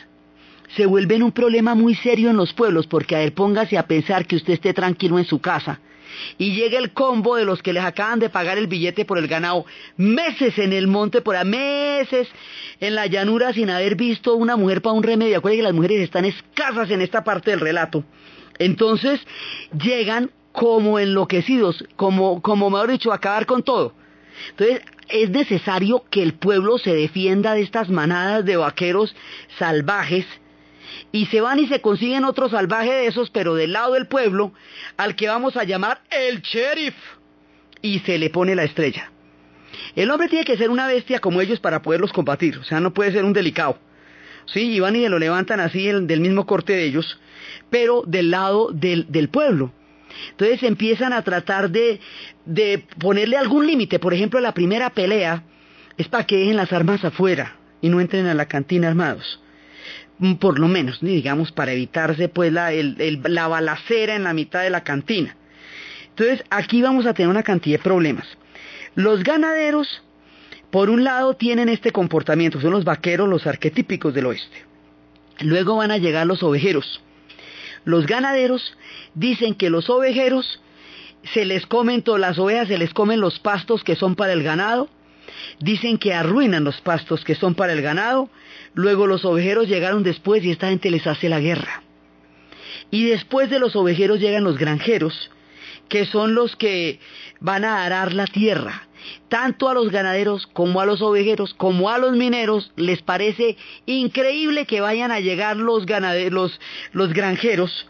se 0.75 0.85
vuelven 0.85 1.23
un 1.23 1.31
problema 1.31 1.75
muy 1.75 1.95
serio 1.95 2.29
en 2.29 2.37
los 2.37 2.53
pueblos, 2.53 2.87
porque 2.87 3.15
a 3.15 3.21
él 3.21 3.33
póngase 3.33 3.77
a 3.77 3.87
pensar 3.87 4.25
que 4.25 4.35
usted 4.35 4.53
esté 4.53 4.73
tranquilo 4.73 5.17
en 5.17 5.25
su 5.25 5.39
casa 5.39 5.79
y 6.37 6.53
llega 6.53 6.77
el 6.77 6.91
combo 6.91 7.35
de 7.35 7.45
los 7.45 7.61
que 7.61 7.73
les 7.73 7.83
acaban 7.83 8.19
de 8.19 8.29
pagar 8.29 8.57
el 8.57 8.67
billete 8.67 9.05
por 9.05 9.17
el 9.17 9.27
ganado, 9.27 9.65
meses 9.97 10.57
en 10.57 10.73
el 10.73 10.87
monte, 10.87 11.21
por 11.21 11.35
a 11.35 11.43
meses 11.43 12.27
en 12.79 12.95
la 12.95 13.07
llanura 13.07 13.53
sin 13.53 13.69
haber 13.69 13.95
visto 13.95 14.35
una 14.35 14.55
mujer 14.55 14.81
para 14.81 14.93
un 14.93 15.03
remedio. 15.03 15.37
Acuérdense 15.37 15.59
que 15.59 15.67
las 15.67 15.73
mujeres 15.73 16.01
están 16.01 16.25
escasas 16.25 16.89
en 16.89 17.01
esta 17.01 17.23
parte 17.23 17.51
del 17.51 17.59
relato. 17.59 18.03
Entonces 18.59 19.19
llegan 19.77 20.31
como 20.51 20.99
enloquecidos, 20.99 21.83
como, 21.95 22.41
como 22.41 22.69
mejor 22.69 22.91
dicho, 22.91 23.11
acabar 23.11 23.45
con 23.45 23.63
todo. 23.63 23.93
Entonces, 24.51 24.81
es 25.09 25.29
necesario 25.29 26.03
que 26.09 26.23
el 26.23 26.33
pueblo 26.33 26.77
se 26.77 26.93
defienda 26.93 27.53
de 27.53 27.61
estas 27.61 27.89
manadas 27.89 28.45
de 28.45 28.57
vaqueros 28.57 29.15
salvajes 29.59 30.25
y 31.11 31.25
se 31.27 31.41
van 31.41 31.59
y 31.59 31.67
se 31.67 31.81
consiguen 31.81 32.25
otro 32.25 32.49
salvaje 32.49 32.91
de 32.91 33.07
esos, 33.07 33.29
pero 33.29 33.55
del 33.55 33.73
lado 33.73 33.93
del 33.93 34.07
pueblo, 34.07 34.53
al 34.97 35.15
que 35.15 35.27
vamos 35.27 35.57
a 35.57 35.63
llamar 35.63 36.01
el 36.09 36.41
sheriff, 36.41 36.95
y 37.81 37.99
se 37.99 38.17
le 38.17 38.29
pone 38.29 38.55
la 38.55 38.63
estrella. 38.63 39.11
El 39.95 40.09
hombre 40.09 40.27
tiene 40.27 40.45
que 40.45 40.57
ser 40.57 40.69
una 40.69 40.87
bestia 40.87 41.19
como 41.19 41.41
ellos 41.41 41.59
para 41.59 41.81
poderlos 41.81 42.11
combatir, 42.11 42.57
o 42.57 42.63
sea, 42.63 42.79
no 42.79 42.93
puede 42.93 43.11
ser 43.11 43.23
un 43.23 43.33
delicado. 43.33 43.77
Sí, 44.45 44.71
y 44.71 44.79
van 44.79 44.95
y 44.95 45.03
se 45.03 45.09
lo 45.09 45.19
levantan 45.19 45.59
así 45.59 45.85
del 45.85 46.21
mismo 46.21 46.45
corte 46.45 46.73
de 46.73 46.83
ellos, 46.83 47.19
pero 47.69 48.03
del 48.05 48.31
lado 48.31 48.69
del, 48.71 49.29
pueblo. 49.29 49.71
Entonces 50.31 50.63
empiezan 50.63 51.13
a 51.13 51.23
tratar 51.23 51.69
de, 51.69 51.99
de 52.45 52.85
ponerle 52.99 53.37
algún 53.37 53.65
límite. 53.65 53.99
Por 53.99 54.13
ejemplo, 54.13 54.39
la 54.39 54.53
primera 54.53 54.91
pelea 54.91 55.43
es 55.97 56.07
para 56.07 56.25
que 56.25 56.37
dejen 56.37 56.57
las 56.57 56.71
armas 56.73 57.03
afuera 57.03 57.55
y 57.81 57.89
no 57.89 57.99
entren 57.99 58.27
a 58.27 58.33
la 58.33 58.45
cantina 58.45 58.87
armados. 58.87 59.41
Mm, 60.19 60.35
por 60.35 60.59
lo 60.59 60.67
menos, 60.67 60.99
digamos, 61.01 61.51
para 61.51 61.73
evitarse 61.73 62.29
pues 62.29 62.51
la, 62.51 62.71
la 62.71 63.47
balacera 63.47 64.15
en 64.15 64.23
la 64.23 64.33
mitad 64.33 64.63
de 64.63 64.69
la 64.69 64.83
cantina. 64.83 65.35
Entonces 66.09 66.43
aquí 66.49 66.81
vamos 66.81 67.05
a 67.05 67.13
tener 67.13 67.29
una 67.29 67.43
cantidad 67.43 67.77
de 67.77 67.83
problemas. 67.83 68.25
Los 68.95 69.23
ganaderos, 69.23 70.01
por 70.71 70.89
un 70.89 71.03
lado, 71.03 71.33
tienen 71.33 71.67
este 71.67 71.91
comportamiento, 71.91 72.61
son 72.61 72.71
los 72.71 72.85
vaqueros, 72.85 73.27
los 73.27 73.45
arquetípicos 73.45 74.13
del 74.13 74.27
oeste. 74.27 74.63
Luego 75.41 75.75
van 75.75 75.91
a 75.91 75.97
llegar 75.97 76.25
los 76.25 76.43
ovejeros. 76.43 77.01
Los 77.83 78.07
ganaderos 78.07 78.77
dicen 79.13 79.53
que 79.53 79.69
los 79.69 79.89
ovejeros 79.89 80.61
se 81.33 81.43
les 81.43 81.65
comen 81.65 82.03
todas 82.03 82.21
las 82.21 82.39
ovejas, 82.39 82.69
se 82.69 82.77
les 82.77 82.93
comen 82.93 83.19
los 83.19 83.39
pastos 83.39 83.83
que 83.83 83.95
son 83.95 84.15
para 84.15 84.31
el 84.31 84.43
ganado, 84.43 84.89
dicen 85.59 85.97
que 85.97 86.13
arruinan 86.13 86.63
los 86.63 86.81
pastos 86.81 87.23
que 87.23 87.35
son 87.35 87.55
para 87.55 87.73
el 87.73 87.81
ganado, 87.81 88.29
luego 88.73 89.07
los 89.07 89.25
ovejeros 89.25 89.67
llegaron 89.67 90.03
después 90.03 90.43
y 90.43 90.51
esta 90.51 90.69
gente 90.69 90.91
les 90.91 91.05
hace 91.07 91.29
la 91.29 91.39
guerra. 91.39 91.83
Y 92.91 93.05
después 93.05 93.49
de 93.49 93.59
los 93.59 93.75
ovejeros 93.75 94.19
llegan 94.19 94.43
los 94.43 94.57
granjeros, 94.57 95.31
que 95.89 96.05
son 96.05 96.35
los 96.35 96.55
que 96.55 96.99
van 97.39 97.65
a 97.65 97.83
arar 97.83 98.13
la 98.13 98.25
tierra. 98.25 98.87
Tanto 99.29 99.69
a 99.69 99.73
los 99.73 99.91
ganaderos 99.91 100.47
como 100.47 100.81
a 100.81 100.85
los 100.85 101.01
ovejeros, 101.01 101.53
como 101.53 101.89
a 101.89 101.97
los 101.97 102.15
mineros, 102.15 102.71
les 102.75 103.01
parece 103.01 103.55
increíble 103.85 104.65
que 104.65 104.81
vayan 104.81 105.11
a 105.11 105.19
llegar 105.19 105.57
los, 105.57 105.85
los 106.91 107.13
granjeros, 107.13 107.87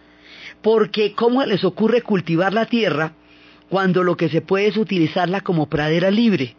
porque 0.61 1.13
¿cómo 1.13 1.45
les 1.45 1.63
ocurre 1.63 2.01
cultivar 2.01 2.53
la 2.53 2.65
tierra 2.65 3.13
cuando 3.69 4.03
lo 4.03 4.17
que 4.17 4.29
se 4.29 4.41
puede 4.41 4.67
es 4.67 4.77
utilizarla 4.77 5.41
como 5.41 5.69
pradera 5.69 6.11
libre? 6.11 6.55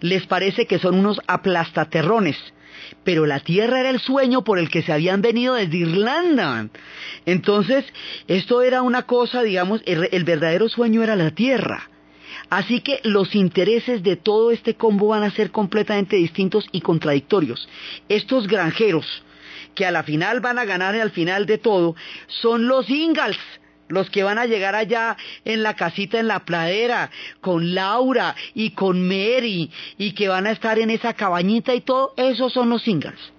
Les 0.00 0.26
parece 0.26 0.66
que 0.66 0.78
son 0.78 0.94
unos 0.94 1.20
aplastaterrones, 1.26 2.36
pero 3.04 3.26
la 3.26 3.40
tierra 3.40 3.80
era 3.80 3.90
el 3.90 4.00
sueño 4.00 4.44
por 4.44 4.58
el 4.58 4.70
que 4.70 4.82
se 4.82 4.92
habían 4.92 5.22
venido 5.22 5.54
desde 5.54 5.78
Irlanda. 5.78 6.68
Entonces, 7.26 7.84
esto 8.26 8.62
era 8.62 8.82
una 8.82 9.02
cosa, 9.02 9.42
digamos, 9.42 9.82
el, 9.86 10.24
verdadero 10.24 10.68
sueño 10.68 11.02
era 11.02 11.16
la 11.16 11.30
tierra. 11.30 11.90
Así 12.50 12.80
que 12.80 13.00
los 13.04 13.34
intereses 13.34 14.02
de 14.02 14.16
todo 14.16 14.50
este 14.50 14.74
combo 14.74 15.08
van 15.08 15.22
a 15.22 15.30
ser 15.30 15.50
completamente 15.50 16.16
distintos 16.16 16.66
y 16.72 16.80
contradictorios. 16.80 17.68
Estos 18.08 18.46
granjeros, 18.46 19.22
que 19.74 19.84
a 19.84 19.90
la 19.90 20.02
final 20.02 20.40
van 20.40 20.58
a 20.58 20.64
ganar 20.64 20.94
al 20.94 21.10
final 21.10 21.46
de 21.46 21.58
todo, 21.58 21.94
son 22.26 22.68
los 22.68 22.88
Ingalls, 22.88 23.38
los 23.88 24.10
que 24.10 24.22
van 24.22 24.38
a 24.38 24.46
llegar 24.46 24.74
allá 24.74 25.16
en 25.44 25.62
la 25.62 25.74
casita 25.74 26.18
en 26.18 26.28
la 26.28 26.40
pradera, 26.40 27.10
con 27.40 27.74
Laura 27.74 28.34
y 28.54 28.70
con 28.70 29.06
Mary, 29.06 29.70
y 29.96 30.12
que 30.12 30.28
van 30.28 30.46
a 30.46 30.52
estar 30.52 30.78
en 30.78 30.90
esa 30.90 31.14
cabañita 31.14 31.74
y 31.74 31.80
todo, 31.80 32.14
esos 32.16 32.52
son 32.52 32.70
los 32.70 32.86
Ingalls. 32.86 33.32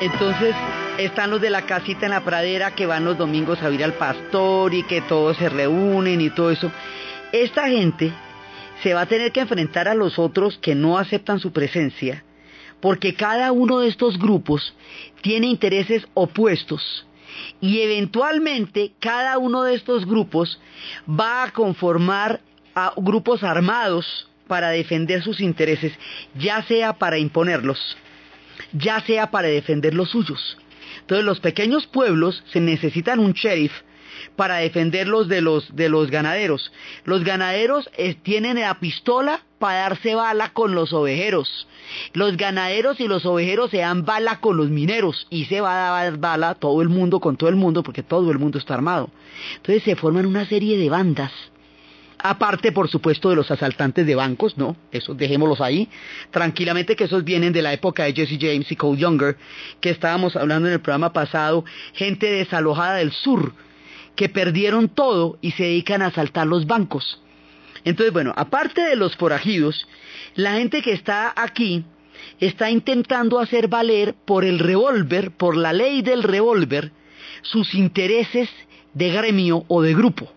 Entonces 0.00 0.54
están 0.98 1.30
los 1.30 1.40
de 1.40 1.48
la 1.48 1.62
casita 1.62 2.04
en 2.04 2.12
la 2.12 2.22
pradera 2.22 2.74
que 2.74 2.84
van 2.84 3.06
los 3.06 3.16
domingos 3.16 3.62
a 3.62 3.70
ir 3.70 3.82
al 3.82 3.94
pastor 3.94 4.74
y 4.74 4.82
que 4.82 5.00
todos 5.00 5.38
se 5.38 5.48
reúnen 5.48 6.20
y 6.20 6.28
todo 6.28 6.50
eso. 6.50 6.70
Esta 7.32 7.68
gente 7.68 8.12
se 8.82 8.92
va 8.92 9.02
a 9.02 9.06
tener 9.06 9.32
que 9.32 9.40
enfrentar 9.40 9.88
a 9.88 9.94
los 9.94 10.18
otros 10.18 10.58
que 10.58 10.74
no 10.74 10.98
aceptan 10.98 11.40
su 11.40 11.50
presencia, 11.50 12.24
porque 12.80 13.14
cada 13.14 13.52
uno 13.52 13.78
de 13.78 13.88
estos 13.88 14.18
grupos 14.18 14.74
tiene 15.22 15.46
intereses 15.46 16.06
opuestos 16.12 17.06
y 17.62 17.80
eventualmente 17.80 18.92
cada 19.00 19.38
uno 19.38 19.62
de 19.62 19.74
estos 19.76 20.04
grupos 20.04 20.60
va 21.08 21.44
a 21.44 21.52
conformar 21.52 22.40
grupos 22.98 23.42
armados 23.42 24.28
para 24.46 24.68
defender 24.68 25.22
sus 25.22 25.40
intereses, 25.40 25.94
ya 26.34 26.62
sea 26.64 26.92
para 26.92 27.16
imponerlos 27.16 27.96
ya 28.72 29.00
sea 29.00 29.30
para 29.30 29.48
defender 29.48 29.94
los 29.94 30.10
suyos. 30.10 30.58
Entonces 31.00 31.24
los 31.24 31.40
pequeños 31.40 31.86
pueblos 31.86 32.42
se 32.52 32.60
necesitan 32.60 33.18
un 33.18 33.32
sheriff 33.32 33.72
para 34.34 34.56
defenderlos 34.56 35.28
de 35.28 35.40
los, 35.40 35.74
de 35.74 35.88
los 35.88 36.10
ganaderos. 36.10 36.72
Los 37.04 37.24
ganaderos 37.24 37.88
eh, 37.96 38.14
tienen 38.14 38.60
la 38.60 38.78
pistola 38.80 39.40
para 39.58 39.80
darse 39.80 40.14
bala 40.14 40.52
con 40.52 40.74
los 40.74 40.92
ovejeros. 40.92 41.66
Los 42.12 42.36
ganaderos 42.36 43.00
y 43.00 43.08
los 43.08 43.24
ovejeros 43.24 43.70
se 43.70 43.78
dan 43.78 44.04
bala 44.04 44.40
con 44.40 44.56
los 44.56 44.68
mineros 44.68 45.26
y 45.30 45.46
se 45.46 45.60
va 45.60 45.98
a 45.98 46.02
dar 46.02 46.18
bala 46.18 46.54
todo 46.54 46.82
el 46.82 46.88
mundo 46.88 47.20
con 47.20 47.36
todo 47.36 47.48
el 47.48 47.56
mundo 47.56 47.82
porque 47.82 48.02
todo 48.02 48.30
el 48.30 48.38
mundo 48.38 48.58
está 48.58 48.74
armado. 48.74 49.10
Entonces 49.56 49.82
se 49.84 49.96
forman 49.96 50.26
una 50.26 50.46
serie 50.46 50.76
de 50.76 50.90
bandas 50.90 51.32
Aparte, 52.18 52.72
por 52.72 52.88
supuesto, 52.88 53.30
de 53.30 53.36
los 53.36 53.50
asaltantes 53.50 54.06
de 54.06 54.14
bancos, 54.14 54.56
¿no? 54.56 54.76
Esos 54.90 55.16
dejémoslos 55.16 55.60
ahí. 55.60 55.88
Tranquilamente 56.30 56.96
que 56.96 57.04
esos 57.04 57.24
vienen 57.24 57.52
de 57.52 57.62
la 57.62 57.72
época 57.72 58.04
de 58.04 58.14
Jesse 58.14 58.38
James 58.40 58.70
y 58.72 58.76
Cole 58.76 58.98
Younger, 58.98 59.36
que 59.80 59.90
estábamos 59.90 60.34
hablando 60.34 60.68
en 60.68 60.74
el 60.74 60.80
programa 60.80 61.12
pasado, 61.12 61.64
gente 61.92 62.30
desalojada 62.30 62.96
del 62.96 63.12
sur, 63.12 63.52
que 64.14 64.28
perdieron 64.28 64.88
todo 64.88 65.38
y 65.42 65.52
se 65.52 65.64
dedican 65.64 66.00
a 66.00 66.06
asaltar 66.06 66.46
los 66.46 66.66
bancos. 66.66 67.20
Entonces, 67.84 68.12
bueno, 68.12 68.32
aparte 68.34 68.80
de 68.80 68.96
los 68.96 69.14
forajidos, 69.16 69.86
la 70.34 70.54
gente 70.54 70.82
que 70.82 70.92
está 70.92 71.32
aquí 71.36 71.84
está 72.40 72.70
intentando 72.70 73.38
hacer 73.38 73.68
valer 73.68 74.14
por 74.24 74.44
el 74.44 74.58
revólver, 74.58 75.30
por 75.32 75.56
la 75.56 75.72
ley 75.72 76.02
del 76.02 76.22
revólver, 76.22 76.92
sus 77.42 77.74
intereses 77.74 78.48
de 78.94 79.10
gremio 79.10 79.64
o 79.68 79.82
de 79.82 79.94
grupo. 79.94 80.32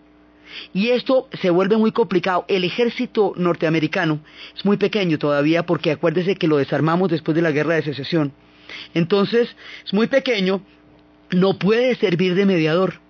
Y 0.72 0.88
esto 0.90 1.28
se 1.40 1.50
vuelve 1.50 1.76
muy 1.76 1.92
complicado. 1.92 2.44
El 2.48 2.64
ejército 2.64 3.32
norteamericano 3.36 4.20
es 4.56 4.64
muy 4.64 4.76
pequeño 4.76 5.18
todavía 5.18 5.64
porque 5.64 5.90
acuérdese 5.90 6.36
que 6.36 6.48
lo 6.48 6.56
desarmamos 6.56 7.10
después 7.10 7.34
de 7.34 7.42
la 7.42 7.50
guerra 7.50 7.74
de 7.74 7.82
secesión. 7.82 8.32
Entonces, 8.94 9.54
es 9.84 9.92
muy 9.92 10.06
pequeño, 10.06 10.62
no 11.30 11.58
puede 11.58 11.94
servir 11.96 12.34
de 12.34 12.46
mediador. 12.46 13.00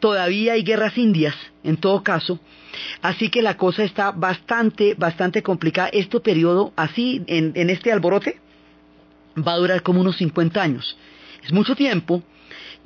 Todavía 0.00 0.54
hay 0.54 0.62
guerras 0.62 0.96
indias, 0.96 1.34
en 1.64 1.76
todo 1.76 2.02
caso. 2.02 2.40
Así 3.02 3.28
que 3.28 3.42
la 3.42 3.56
cosa 3.56 3.84
está 3.84 4.12
bastante, 4.12 4.94
bastante 4.94 5.42
complicada. 5.42 5.88
Este 5.92 6.20
periodo, 6.20 6.72
así, 6.76 7.22
en, 7.26 7.70
este 7.70 7.92
alborote, 7.92 8.40
va 9.36 9.52
a 9.52 9.58
durar 9.58 9.82
como 9.82 10.00
unos 10.00 10.16
50 10.16 10.60
años. 10.60 10.96
Es 11.44 11.52
mucho 11.52 11.74
tiempo 11.74 12.22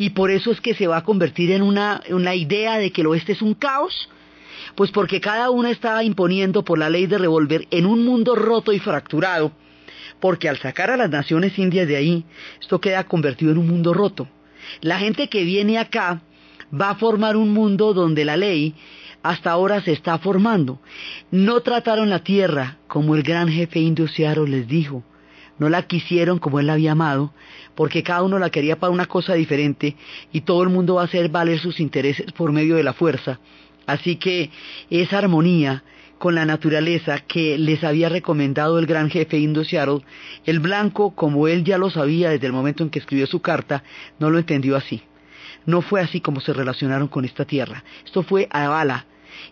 y 0.03 0.11
por 0.11 0.33
eso 0.33 0.51
es 0.51 0.61
que 0.61 0.75
se 0.75 0.89
va 0.89 0.97
a 0.97 1.05
convertir 1.05 1.53
en 1.53 1.63
una, 1.63 2.03
una 2.11 2.35
idea 2.35 2.77
de 2.77 2.91
que 2.91 3.03
el 3.03 3.07
oeste 3.07 3.31
es 3.31 3.41
un 3.41 3.55
caos, 3.55 4.09
pues 4.75 4.91
porque 4.91 5.21
cada 5.21 5.49
uno 5.51 5.69
estaba 5.69 6.03
imponiendo 6.03 6.65
por 6.65 6.77
la 6.77 6.91
ley 6.91 7.07
de 7.07 7.19
revólver 7.19 7.69
en 7.71 7.87
un 7.87 8.05
mundo 8.05 8.35
roto 8.35 8.73
y 8.73 8.81
fracturado, 8.81 9.53
porque 10.19 10.49
al 10.49 10.59
sacar 10.59 10.91
a 10.91 10.97
las 10.97 11.09
naciones 11.09 11.57
indias 11.57 11.87
de 11.87 11.95
ahí, 11.95 12.25
esto 12.61 12.81
queda 12.81 13.05
convertido 13.05 13.53
en 13.53 13.59
un 13.59 13.69
mundo 13.69 13.95
roto. 13.95 14.27
La 14.81 14.99
gente 14.99 15.29
que 15.29 15.45
viene 15.45 15.79
acá 15.79 16.21
va 16.75 16.91
a 16.91 16.97
formar 16.97 17.37
un 17.37 17.51
mundo 17.51 17.95
donde 17.95 18.25
la 18.25 18.37
ley 18.37 18.75
hasta 19.23 19.53
ahora 19.53 19.83
se 19.83 19.93
está 19.93 20.19
formando. 20.19 20.81
No 21.31 21.61
trataron 21.61 22.11
la 22.11 22.25
tierra 22.25 22.79
como 22.89 23.15
el 23.15 23.23
gran 23.23 23.49
jefe 23.49 23.79
indio 23.79 24.09
Searo 24.09 24.47
les 24.49 24.67
dijo. 24.67 25.05
No 25.63 25.69
la 25.69 25.83
quisieron 25.83 26.41
como 26.41 26.59
él 26.59 26.67
la 26.67 26.73
había 26.73 26.91
amado, 26.91 27.33
porque 27.77 28.03
cada 28.03 28.25
uno 28.25 28.41
la 28.41 28.51
quería 28.51 28.81
para 28.81 28.91
una 28.91 29.07
cosa 29.07 29.35
diferente 29.35 29.95
y 30.33 30.41
todo 30.41 30.65
el 30.65 30.71
mundo 30.71 30.97
va 30.97 31.03
a 31.03 31.05
hacer 31.05 31.29
valer 31.29 31.61
sus 31.61 31.79
intereses 31.79 32.33
por 32.33 32.51
medio 32.51 32.75
de 32.75 32.83
la 32.83 32.95
fuerza. 32.95 33.39
Así 33.87 34.17
que 34.17 34.51
esa 34.91 35.19
armonía 35.19 35.85
con 36.19 36.35
la 36.35 36.45
naturaleza 36.47 37.21
que 37.21 37.59
les 37.59 37.85
había 37.85 38.09
recomendado 38.09 38.81
el 38.81 38.87
gran 38.87 39.09
jefe 39.09 39.39
indio 39.39 39.63
Seattle, 39.63 40.01
el 40.47 40.59
blanco, 40.59 41.15
como 41.15 41.47
él 41.47 41.63
ya 41.63 41.79
lo 41.79 41.91
sabía 41.91 42.31
desde 42.31 42.49
el 42.49 42.53
momento 42.53 42.83
en 42.83 42.91
que 42.91 42.99
escribió 42.99 43.29
su 43.29 43.41
carta, 43.41 43.85
no 44.19 44.31
lo 44.31 44.39
entendió 44.39 44.75
así. 44.75 45.01
No 45.65 45.81
fue 45.81 46.01
así 46.01 46.21
como 46.21 46.41
se 46.41 46.53
relacionaron 46.53 47.07
con 47.07 47.25
esta 47.25 47.45
tierra. 47.45 47.85
Esto 48.05 48.25
fue 48.25 48.49
a 48.51 48.67
bala, 48.67 49.07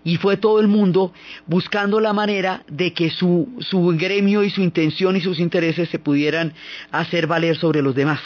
y 0.05 0.17
fue 0.17 0.37
todo 0.37 0.61
el 0.61 0.69
mundo 0.69 1.13
buscando 1.47 2.01
la 2.01 2.13
manera 2.13 2.63
de 2.69 2.93
que 2.93 3.11
su, 3.11 3.49
su 3.61 3.87
gremio 3.97 4.43
y 4.43 4.51
su 4.51 4.63
intención 4.63 5.17
y 5.17 5.21
sus 5.21 5.39
intereses 5.39 5.89
se 5.89 5.99
pudieran 5.99 6.53
hacer 6.91 7.27
valer 7.27 7.57
sobre 7.57 7.83
los 7.83 7.95
demás. 7.95 8.21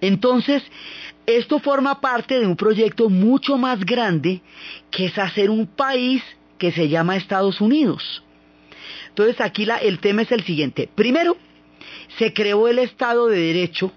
Entonces, 0.00 0.62
esto 1.26 1.58
forma 1.58 2.00
parte 2.00 2.38
de 2.38 2.46
un 2.46 2.56
proyecto 2.56 3.08
mucho 3.08 3.56
más 3.56 3.84
grande 3.84 4.42
que 4.90 5.06
es 5.06 5.18
hacer 5.18 5.50
un 5.50 5.66
país 5.66 6.22
que 6.58 6.72
se 6.72 6.88
llama 6.88 7.16
Estados 7.16 7.60
Unidos. 7.60 8.22
Entonces 9.08 9.40
aquí 9.40 9.66
el 9.82 9.98
tema 9.98 10.22
es 10.22 10.32
el 10.32 10.44
siguiente. 10.44 10.88
Primero, 10.94 11.36
se 12.18 12.32
creó 12.32 12.68
el 12.68 12.78
Estado 12.78 13.28
de 13.28 13.38
Derecho 13.38 13.92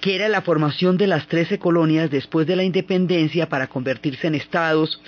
que 0.00 0.14
era 0.14 0.28
la 0.28 0.42
formación 0.42 0.96
de 0.98 1.06
las 1.06 1.26
trece 1.28 1.58
colonias 1.58 2.10
después 2.10 2.46
de 2.46 2.56
la 2.56 2.62
independencia 2.62 3.48
para 3.48 3.68
convertirse 3.68 4.26
en 4.26 4.34
estados, 4.34 5.00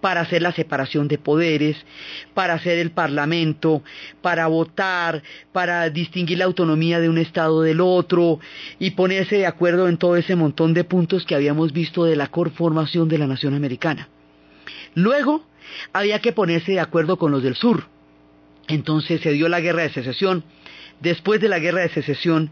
para 0.00 0.22
hacer 0.22 0.42
la 0.42 0.52
separación 0.52 1.08
de 1.08 1.18
poderes, 1.18 1.76
para 2.34 2.54
hacer 2.54 2.78
el 2.78 2.90
parlamento, 2.90 3.82
para 4.22 4.46
votar, 4.46 5.22
para 5.52 5.88
distinguir 5.90 6.38
la 6.38 6.46
autonomía 6.46 7.00
de 7.00 7.08
un 7.08 7.18
estado 7.18 7.62
del 7.62 7.80
otro 7.80 8.40
y 8.78 8.92
ponerse 8.92 9.36
de 9.36 9.46
acuerdo 9.46 9.88
en 9.88 9.98
todo 9.98 10.16
ese 10.16 10.36
montón 10.36 10.74
de 10.74 10.84
puntos 10.84 11.24
que 11.24 11.34
habíamos 11.34 11.72
visto 11.72 12.04
de 12.04 12.16
la 12.16 12.28
conformación 12.28 13.08
de 13.08 13.18
la 13.18 13.26
nación 13.26 13.54
americana. 13.54 14.08
Luego 14.94 15.44
había 15.92 16.18
que 16.20 16.32
ponerse 16.32 16.72
de 16.72 16.80
acuerdo 16.80 17.16
con 17.16 17.30
los 17.30 17.42
del 17.42 17.56
sur. 17.56 17.84
Entonces 18.68 19.20
se 19.20 19.32
dio 19.32 19.48
la 19.48 19.60
guerra 19.60 19.82
de 19.82 19.90
secesión. 19.90 20.44
Después 21.00 21.40
de 21.40 21.48
la 21.48 21.58
guerra 21.58 21.80
de 21.80 21.88
secesión 21.88 22.50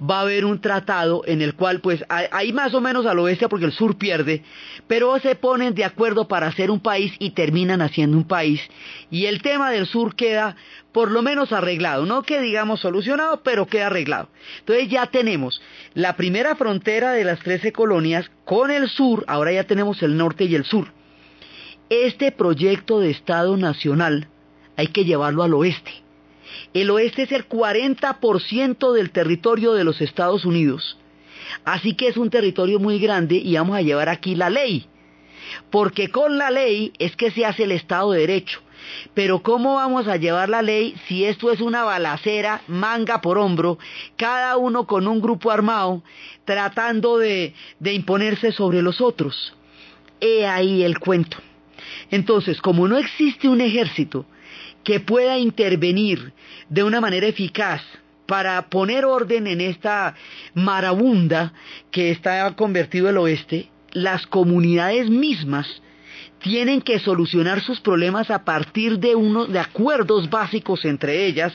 va 0.00 0.18
a 0.18 0.22
haber 0.22 0.44
un 0.44 0.60
tratado 0.60 1.22
en 1.26 1.42
el 1.42 1.54
cual 1.54 1.80
pues 1.80 2.04
hay 2.08 2.52
más 2.52 2.74
o 2.74 2.80
menos 2.80 3.06
al 3.06 3.18
oeste 3.18 3.48
porque 3.48 3.66
el 3.66 3.72
sur 3.72 3.96
pierde, 3.98 4.42
pero 4.86 5.18
se 5.20 5.34
ponen 5.34 5.74
de 5.74 5.84
acuerdo 5.84 6.26
para 6.28 6.46
hacer 6.46 6.70
un 6.70 6.80
país 6.80 7.12
y 7.18 7.30
terminan 7.30 7.82
haciendo 7.82 8.16
un 8.16 8.24
país 8.24 8.60
y 9.10 9.26
el 9.26 9.42
tema 9.42 9.70
del 9.70 9.86
sur 9.86 10.14
queda 10.14 10.56
por 10.92 11.10
lo 11.10 11.22
menos 11.22 11.52
arreglado, 11.52 12.06
no 12.06 12.22
que 12.22 12.40
digamos 12.40 12.80
solucionado, 12.80 13.42
pero 13.42 13.66
queda 13.66 13.86
arreglado. 13.86 14.28
Entonces 14.60 14.88
ya 14.88 15.06
tenemos 15.06 15.62
la 15.94 16.16
primera 16.16 16.56
frontera 16.56 17.12
de 17.12 17.24
las 17.24 17.38
13 17.40 17.72
colonias 17.72 18.30
con 18.44 18.70
el 18.70 18.88
sur, 18.88 19.24
ahora 19.28 19.52
ya 19.52 19.64
tenemos 19.64 20.02
el 20.02 20.16
norte 20.16 20.44
y 20.44 20.54
el 20.54 20.64
sur. 20.64 20.88
Este 21.90 22.32
proyecto 22.32 23.00
de 23.00 23.10
Estado 23.10 23.56
Nacional 23.56 24.28
hay 24.76 24.88
que 24.88 25.04
llevarlo 25.04 25.42
al 25.42 25.54
oeste 25.54 25.92
el 26.72 26.90
oeste 26.90 27.22
es 27.22 27.32
el 27.32 27.48
40% 27.48 28.92
del 28.92 29.10
territorio 29.10 29.72
de 29.72 29.84
los 29.84 30.00
Estados 30.00 30.44
Unidos. 30.44 30.98
Así 31.64 31.94
que 31.94 32.08
es 32.08 32.16
un 32.16 32.30
territorio 32.30 32.78
muy 32.78 32.98
grande 32.98 33.36
y 33.36 33.56
vamos 33.56 33.76
a 33.76 33.82
llevar 33.82 34.08
aquí 34.08 34.34
la 34.34 34.50
ley. 34.50 34.86
Porque 35.70 36.10
con 36.10 36.38
la 36.38 36.50
ley 36.50 36.92
es 36.98 37.16
que 37.16 37.30
se 37.32 37.44
hace 37.44 37.64
el 37.64 37.72
Estado 37.72 38.12
de 38.12 38.20
Derecho. 38.20 38.60
Pero 39.14 39.42
¿cómo 39.42 39.74
vamos 39.74 40.06
a 40.08 40.16
llevar 40.16 40.48
la 40.48 40.62
ley 40.62 40.94
si 41.06 41.24
esto 41.24 41.50
es 41.50 41.60
una 41.60 41.82
balacera, 41.82 42.62
manga 42.66 43.20
por 43.20 43.36
hombro, 43.36 43.78
cada 44.16 44.56
uno 44.56 44.86
con 44.86 45.06
un 45.06 45.20
grupo 45.20 45.50
armado, 45.50 46.02
tratando 46.44 47.18
de, 47.18 47.52
de 47.78 47.92
imponerse 47.92 48.52
sobre 48.52 48.80
los 48.80 49.00
otros? 49.00 49.54
He 50.20 50.46
ahí 50.46 50.82
el 50.82 50.98
cuento. 50.98 51.38
Entonces, 52.10 52.60
como 52.60 52.88
no 52.88 52.96
existe 52.96 53.48
un 53.48 53.60
ejército, 53.60 54.24
que 54.84 55.00
pueda 55.00 55.38
intervenir 55.38 56.32
de 56.68 56.82
una 56.82 57.00
manera 57.00 57.26
eficaz 57.26 57.82
para 58.26 58.68
poner 58.68 59.04
orden 59.04 59.46
en 59.46 59.60
esta 59.60 60.14
marabunda 60.54 61.52
que 61.90 62.10
está 62.10 62.54
convertido 62.54 63.08
el 63.08 63.18
oeste, 63.18 63.68
las 63.92 64.26
comunidades 64.26 65.10
mismas 65.10 65.82
tienen 66.40 66.80
que 66.80 66.98
solucionar 66.98 67.60
sus 67.60 67.80
problemas 67.80 68.30
a 68.30 68.44
partir 68.44 68.98
de 68.98 69.14
unos 69.14 69.52
de 69.52 69.58
acuerdos 69.58 70.30
básicos 70.30 70.84
entre 70.84 71.26
ellas. 71.26 71.52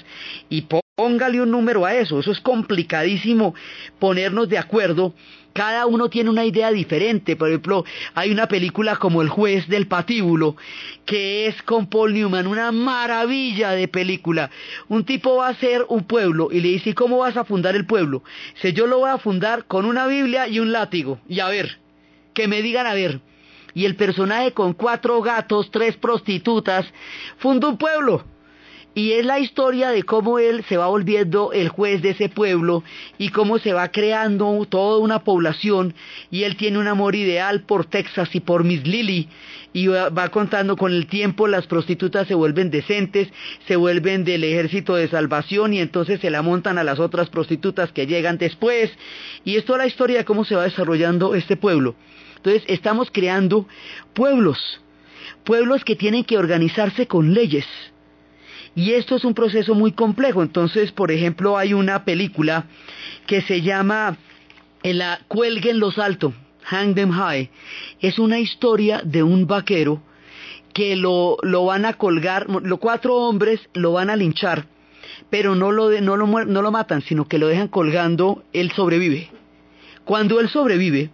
Y 0.49 0.67
póngale 0.95 1.41
un 1.41 1.51
número 1.51 1.85
a 1.85 1.95
eso, 1.95 2.19
eso 2.19 2.31
es 2.31 2.39
complicadísimo 2.39 3.55
ponernos 3.99 4.47
de 4.49 4.57
acuerdo 4.57 5.13
cada 5.55 5.85
uno 5.85 6.09
tiene 6.09 6.29
una 6.29 6.43
idea 6.43 6.69
diferente. 6.69 7.37
Por 7.37 7.47
ejemplo, 7.47 7.85
hay 8.13 8.29
una 8.29 8.47
película 8.47 8.97
como 8.97 9.21
El 9.21 9.29
juez 9.29 9.69
del 9.69 9.87
patíbulo, 9.87 10.57
que 11.05 11.47
es 11.47 11.63
con 11.63 11.87
Paul 11.87 12.13
Newman, 12.13 12.45
una 12.45 12.73
maravilla 12.73 13.71
de 13.71 13.87
película. 13.87 14.51
Un 14.89 15.05
tipo 15.05 15.37
va 15.37 15.47
a 15.47 15.55
ser 15.55 15.85
un 15.87 16.03
pueblo 16.03 16.49
y 16.51 16.59
le 16.59 16.67
dice, 16.67 16.93
¿cómo 16.93 17.19
vas 17.19 17.37
a 17.37 17.45
fundar 17.45 17.73
el 17.73 17.85
pueblo? 17.85 18.21
Si 18.61 18.73
yo 18.73 18.85
lo 18.85 18.99
voy 18.99 19.09
a 19.09 19.17
fundar 19.17 19.63
con 19.63 19.85
una 19.85 20.07
Biblia 20.07 20.49
y 20.49 20.59
un 20.59 20.73
látigo. 20.73 21.19
Y 21.29 21.39
a 21.39 21.47
ver, 21.47 21.79
que 22.33 22.49
me 22.49 22.61
digan 22.61 22.85
a 22.85 22.93
ver. 22.93 23.21
Y 23.73 23.85
el 23.85 23.95
personaje 23.95 24.51
con 24.51 24.73
cuatro 24.73 25.21
gatos, 25.21 25.71
tres 25.71 25.95
prostitutas, 25.95 26.85
funda 27.37 27.69
un 27.69 27.77
pueblo 27.77 28.25
y 28.95 29.11
es 29.11 29.25
la 29.25 29.39
historia 29.39 29.89
de 29.89 30.03
cómo 30.03 30.39
él 30.39 30.63
se 30.69 30.77
va 30.77 30.87
volviendo 30.87 31.51
el 31.51 31.67
juez 31.67 32.01
de 32.01 32.11
ese 32.11 32.29
pueblo 32.29 32.81
y 33.17 33.27
cómo 33.27 33.59
se 33.59 33.73
va 33.73 33.89
creando 33.89 34.65
toda 34.69 34.99
una 34.99 35.19
población. 35.19 35.93
Y 36.31 36.43
él 36.43 36.55
tiene 36.55 36.79
un 36.79 36.87
amor 36.87 37.13
ideal 37.13 37.63
por 37.63 37.85
Texas 37.85 38.33
y 38.33 38.39
por 38.39 38.63
Miss 38.63 38.87
Lily. 38.87 39.27
Y 39.73 39.87
va, 39.87 40.29
contando 40.29 40.77
con 40.77 40.93
el 40.93 41.07
tiempo 41.07 41.45
las 41.47 41.67
prostitutas 41.67 42.25
se 42.29 42.35
vuelven 42.35 42.71
decentes, 42.71 43.27
se 43.67 43.75
vuelven 43.75 44.23
del 44.23 44.45
ejército 44.45 44.95
de 44.95 45.09
salvación 45.09 45.73
y 45.73 45.81
entonces 45.81 46.21
se 46.21 46.29
la 46.29 46.41
montan 46.41 46.77
a 46.77 46.85
las 46.85 46.97
otras 46.97 47.29
prostitutas 47.29 47.91
que 47.91 48.07
llegan 48.07 48.37
después. 48.37 48.89
Y 49.43 49.57
es 49.57 49.65
toda 49.65 49.79
la 49.79 49.87
historia 49.87 50.19
de 50.19 50.25
cómo 50.25 50.45
se 50.45 50.55
va 50.55 50.63
desarrollando 50.63 51.35
este 51.35 51.57
pueblo. 51.57 51.95
Entonces 52.37 52.63
estamos 52.67 53.11
creando 53.11 53.67
pueblos, 54.13 54.79
pueblos 55.43 55.83
que 55.83 55.97
tienen 55.97 56.23
que 56.23 56.37
organizarse 56.37 57.07
con 57.07 57.33
leyes 57.33 57.65
y 58.75 58.91
esto 58.91 59.15
es 59.15 59.23
un 59.23 59.33
proceso 59.33 59.73
muy 59.73 59.93
complejo. 59.93 60.43
Entonces, 60.43 60.91
por 60.91 61.11
ejemplo, 61.11 61.57
hay 61.57 61.73
una 61.73 62.03
película 62.03 62.65
que 63.25 63.41
se 63.41 63.61
llama 63.61 64.17
la 64.83 65.19
Cuelguen 65.27 65.79
los 65.79 65.97
altos, 65.97 66.33
Hang 66.63 66.93
Them 66.93 67.11
High. 67.11 67.49
Es 68.01 68.19
una 68.19 68.39
historia 68.39 69.01
de 69.03 69.23
un 69.23 69.47
vaquero 69.47 70.01
que 70.73 70.97
lo, 70.97 71.37
lo 71.41 71.65
van 71.65 71.85
a 71.85 71.93
colgar, 71.93 72.47
los 72.49 72.79
cuatro 72.79 73.15
hombres 73.15 73.61
lo 73.73 73.93
van 73.93 74.09
a 74.09 74.17
linchar, 74.17 74.65
pero 75.29 75.55
no 75.55 75.71
lo, 75.71 75.89
no, 76.01 76.17
lo, 76.17 76.27
no 76.27 76.61
lo 76.61 76.71
matan, 76.71 77.01
sino 77.01 77.29
que 77.29 77.39
lo 77.39 77.47
dejan 77.47 77.69
colgando, 77.69 78.43
él 78.51 78.71
sobrevive. 78.71 79.29
Cuando 80.03 80.41
él 80.41 80.49
sobrevive, 80.49 81.11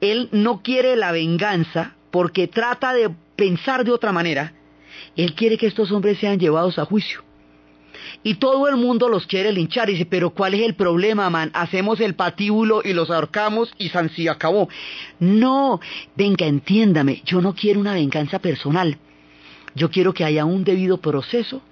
él 0.00 0.30
no 0.32 0.62
quiere 0.62 0.96
la 0.96 1.12
venganza 1.12 1.94
porque 2.10 2.48
trata 2.48 2.94
de 2.94 3.10
pensar 3.36 3.84
de 3.84 3.92
otra 3.92 4.12
manera 4.12 4.54
él 5.16 5.34
quiere 5.34 5.58
que 5.58 5.66
estos 5.66 5.90
hombres 5.92 6.18
sean 6.18 6.38
llevados 6.38 6.78
a 6.78 6.84
juicio. 6.84 7.22
Y 8.22 8.34
todo 8.34 8.68
el 8.68 8.76
mundo 8.76 9.08
los 9.08 9.26
quiere 9.26 9.52
linchar. 9.52 9.88
Y 9.88 9.92
dice, 9.92 10.06
pero 10.06 10.30
¿cuál 10.30 10.54
es 10.54 10.62
el 10.62 10.74
problema, 10.74 11.30
man? 11.30 11.50
Hacemos 11.54 12.00
el 12.00 12.14
patíbulo 12.14 12.82
y 12.84 12.92
los 12.92 13.10
ahorcamos 13.10 13.72
y 13.78 13.88
San 13.88 14.10
acabó. 14.30 14.68
No, 15.18 15.80
venga, 16.16 16.46
entiéndame, 16.46 17.22
yo 17.24 17.40
no 17.40 17.54
quiero 17.54 17.80
una 17.80 17.94
venganza 17.94 18.38
personal. 18.38 18.98
Yo 19.74 19.90
quiero 19.90 20.12
que 20.12 20.24
haya 20.24 20.44
un 20.44 20.64
debido 20.64 20.98
proceso 20.98 21.62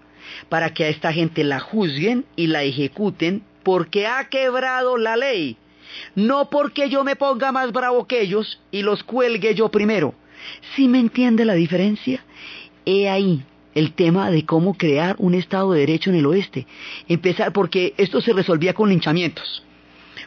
para 0.48 0.72
que 0.72 0.85
a 0.85 0.88
esta 0.88 1.12
gente 1.12 1.44
la 1.44 1.61
juzguen 1.61 2.24
y 2.37 2.46
la 2.46 2.62
ejecuten 2.62 3.42
porque 3.62 4.07
ha 4.07 4.29
quebrado 4.29 4.96
la 4.96 5.16
ley. 5.16 5.57
No 6.14 6.51
porque 6.51 6.88
yo 6.88 7.03
me 7.03 7.16
ponga 7.16 7.51
más 7.51 7.72
bravo 7.72 8.07
que 8.07 8.20
ellos 8.20 8.61
y 8.70 8.83
los 8.83 9.03
cuelgue 9.03 9.55
yo 9.55 9.70
primero. 9.70 10.14
¿Sí 10.74 10.87
me 10.87 11.01
entiende 11.01 11.44
la 11.44 11.55
diferencia? 11.55 12.24
He 12.90 13.07
ahí 13.07 13.42
el 13.74 13.92
tema 13.92 14.31
de 14.31 14.46
cómo 14.46 14.72
crear 14.72 15.14
un 15.18 15.35
Estado 15.35 15.72
de 15.72 15.81
Derecho 15.81 16.09
en 16.09 16.16
el 16.16 16.24
oeste. 16.24 16.66
Empezar, 17.07 17.53
porque 17.53 17.92
esto 17.98 18.22
se 18.22 18.33
resolvía 18.33 18.72
con 18.72 18.88
linchamientos, 18.88 19.62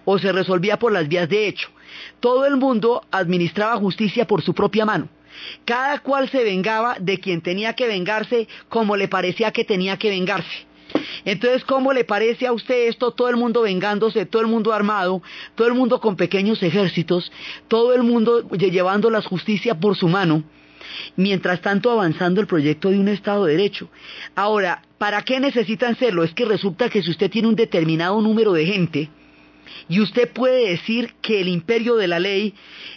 o 0.06 0.20
se 0.20 0.32
resolvía 0.32 0.78
por 0.78 0.92
las 0.92 1.08
vías 1.08 1.28
de 1.28 1.48
hecho. 1.48 1.70
todo 2.20 2.46
el 2.46 2.58
mundo 2.58 3.02
administraba 3.10 3.78
justicia 3.78 4.28
por 4.28 4.44
su 4.44 4.54
propia 4.54 4.86
mano. 4.86 5.10
Cada 5.66 5.98
cual 6.00 6.30
se 6.30 6.44
vengaba 6.44 6.98
de 7.00 7.18
quien 7.18 7.42
tenía 7.42 7.74
que 7.74 7.88
vengarse 7.88 8.48
como 8.70 8.96
le 8.96 9.08
parecía 9.08 9.52
que 9.52 9.66
tenía 9.66 9.98
que 9.98 10.12
vengarse. 10.12 10.68
Entonces, 11.26 11.66
¿cómo 11.66 11.94
le 11.94 12.04
parece 12.04 12.46
a 12.46 12.54
usted 12.54 12.90
esto? 12.90 13.10
Todo 13.10 13.30
el 13.30 13.38
mundo 13.38 13.64
vengándose, 13.64 14.28
todo 14.28 14.44
el 14.44 14.48
mundo 14.48 14.72
armado, 14.72 15.24
todo 15.56 15.68
el 15.68 15.74
mundo 15.74 16.00
con 16.00 16.16
pequeños 16.16 16.62
ejércitos, 16.62 17.32
todo 17.68 17.96
el 17.96 18.04
mundo 18.04 18.48
llevando 18.52 19.10
la 19.10 19.24
justicia 19.24 19.74
por 19.80 19.98
su 19.98 20.08
mano, 20.08 20.44
mientras 21.16 21.62
tanto 21.62 21.92
avanzando 21.92 22.42
el 22.42 22.48
proyecto 22.48 22.90
de 22.90 23.00
un 23.00 23.08
Estado 23.08 23.46
de 23.46 23.58
Derecho. 23.58 23.90
Ahora, 24.36 24.82
¿para 24.98 25.22
qué 25.24 25.40
necesitan 25.40 25.96
serlo? 25.98 26.24
Es 26.24 26.34
que 26.34 26.46
resulta 26.46 26.90
que 26.90 27.02
si 27.02 27.12
usted 27.12 27.30
tiene 27.30 27.48
un 27.48 27.56
determinado 27.56 28.22
número 28.22 28.54
de 28.54 28.66
gente, 28.66 29.10
y 29.90 30.00
usted 30.00 30.32
puede 30.32 30.70
decir 30.70 31.14
que 31.22 31.42
el 31.42 31.48
imperio 31.48 31.96
de 31.96 32.08
la 32.08 32.20
ley 32.20 32.54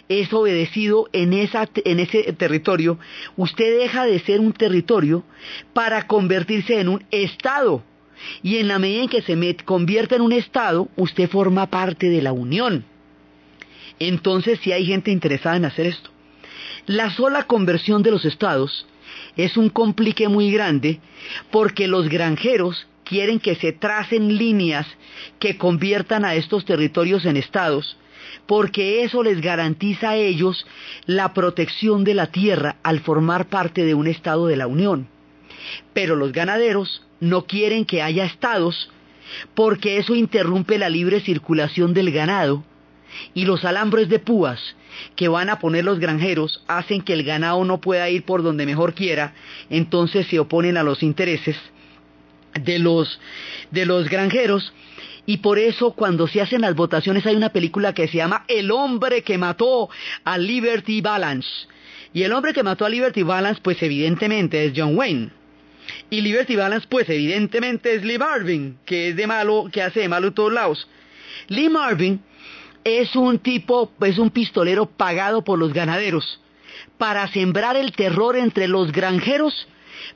es 0.09 0.31
obedecido 0.33 1.07
en, 1.13 1.33
ese 1.33 2.33
territorio, 2.33 2.99
usted 3.35 3.79
deja 3.79 4.05
de 4.05 4.19
ser 4.19 4.39
un 4.39 4.53
territorio 4.53 5.23
para 5.73 6.07
convertirse 6.07 6.79
en 6.79 6.89
un 6.89 7.03
Estado. 7.11 7.83
Y 8.41 8.57
en 8.57 8.69
la 8.69 8.79
medida 8.79 9.03
en 9.03 9.09
que 9.09 9.21
se 9.21 9.57
convierte 9.65 10.15
en 10.15 10.21
un 10.21 10.31
Estado, 10.31 10.87
usted 10.95 11.29
forma 11.29 11.69
parte 11.69 12.09
de 12.09 12.21
la 12.21 12.31
Unión. 12.31 12.85
Entonces, 13.99 14.59
si 14.61 14.71
hay 14.71 14.85
gente 14.85 15.11
interesada 15.11 15.57
en 15.57 15.65
hacer 15.65 15.87
esto. 15.87 16.14
La 16.87 17.09
sola 17.09 17.43
conversión 17.43 18.03
de 18.03 18.11
los 18.11 18.25
estados 18.25 18.85
es 19.35 19.57
un 19.57 19.69
complique 19.69 20.27
muy 20.27 20.51
grande 20.51 20.99
porque 21.49 21.87
los 21.87 22.09
granjeros 22.09 22.85
quieren 23.03 23.39
que 23.39 23.55
se 23.55 23.71
tracen 23.71 24.37
líneas 24.37 24.85
que 25.39 25.57
conviertan 25.57 26.25
a 26.25 26.35
estos 26.35 26.63
territorios 26.63 27.25
en 27.25 27.37
estados, 27.37 27.97
porque 28.45 29.03
eso 29.03 29.23
les 29.23 29.41
garantiza 29.41 30.11
a 30.11 30.15
ellos 30.15 30.67
la 31.07 31.33
protección 31.33 32.03
de 32.03 32.13
la 32.13 32.27
tierra 32.27 32.75
al 32.83 32.99
formar 32.99 33.47
parte 33.47 33.83
de 33.83 33.95
un 33.95 34.05
estado 34.05 34.45
de 34.45 34.57
la 34.57 34.67
Unión. 34.67 35.07
Pero 35.93 36.15
los 36.15 36.31
ganaderos 36.31 37.01
no 37.19 37.45
quieren 37.45 37.85
que 37.85 38.03
haya 38.03 38.25
estados, 38.25 38.91
porque 39.55 39.97
eso 39.97 40.13
interrumpe 40.13 40.77
la 40.77 40.89
libre 40.89 41.19
circulación 41.21 41.95
del 41.95 42.11
ganado, 42.11 42.63
y 43.33 43.45
los 43.45 43.65
alambres 43.65 44.09
de 44.09 44.19
púas 44.19 44.59
que 45.15 45.27
van 45.27 45.49
a 45.49 45.59
poner 45.59 45.83
los 45.83 45.99
granjeros 45.99 46.63
hacen 46.67 47.01
que 47.01 47.13
el 47.13 47.23
ganado 47.23 47.63
no 47.65 47.81
pueda 47.81 48.09
ir 48.09 48.23
por 48.23 48.43
donde 48.43 48.65
mejor 48.65 48.93
quiera, 48.93 49.33
entonces 49.69 50.27
se 50.27 50.39
oponen 50.39 50.77
a 50.77 50.83
los 50.83 51.03
intereses 51.03 51.57
de 52.53 52.79
los, 52.79 53.19
de 53.71 53.85
los 53.85 54.09
granjeros 54.09 54.73
y 55.25 55.37
por 55.37 55.57
eso 55.57 55.91
cuando 55.91 56.27
se 56.27 56.41
hacen 56.41 56.61
las 56.61 56.75
votaciones 56.75 57.25
hay 57.25 57.35
una 57.35 57.49
película 57.49 57.93
que 57.93 58.07
se 58.07 58.17
llama 58.17 58.45
El 58.47 58.71
hombre 58.71 59.23
que 59.23 59.37
mató 59.37 59.89
a 60.23 60.37
Liberty 60.37 61.01
Balance. 61.01 61.49
Y 62.13 62.23
el 62.23 62.31
hombre 62.31 62.53
que 62.53 62.63
mató 62.63 62.85
a 62.85 62.89
Liberty 62.89 63.23
Balance 63.23 63.59
pues 63.61 63.81
evidentemente 63.81 64.65
es 64.65 64.73
John 64.75 64.95
Wayne. 64.95 65.29
Y 66.09 66.21
Liberty 66.21 66.55
Balance 66.55 66.87
pues 66.89 67.09
evidentemente 67.09 67.95
es 67.95 68.03
Lee 68.03 68.17
Marvin, 68.17 68.77
que 68.85 69.09
es 69.09 69.15
de 69.15 69.27
malo, 69.27 69.67
que 69.71 69.81
hace 69.81 70.01
de 70.01 70.09
malo 70.09 70.27
en 70.27 70.33
todos 70.33 70.53
lados. 70.53 70.87
Lee 71.47 71.69
Marvin 71.69 72.21
es 72.85 73.15
un 73.15 73.39
tipo, 73.39 73.91
es 74.01 74.19
un 74.19 74.29
pistolero 74.29 74.85
pagado 74.85 75.43
por 75.43 75.57
los 75.57 75.73
ganaderos 75.73 76.39
para 76.99 77.27
sembrar 77.27 77.75
el 77.75 77.91
terror 77.91 78.37
entre 78.37 78.67
los 78.67 78.91
granjeros 78.91 79.67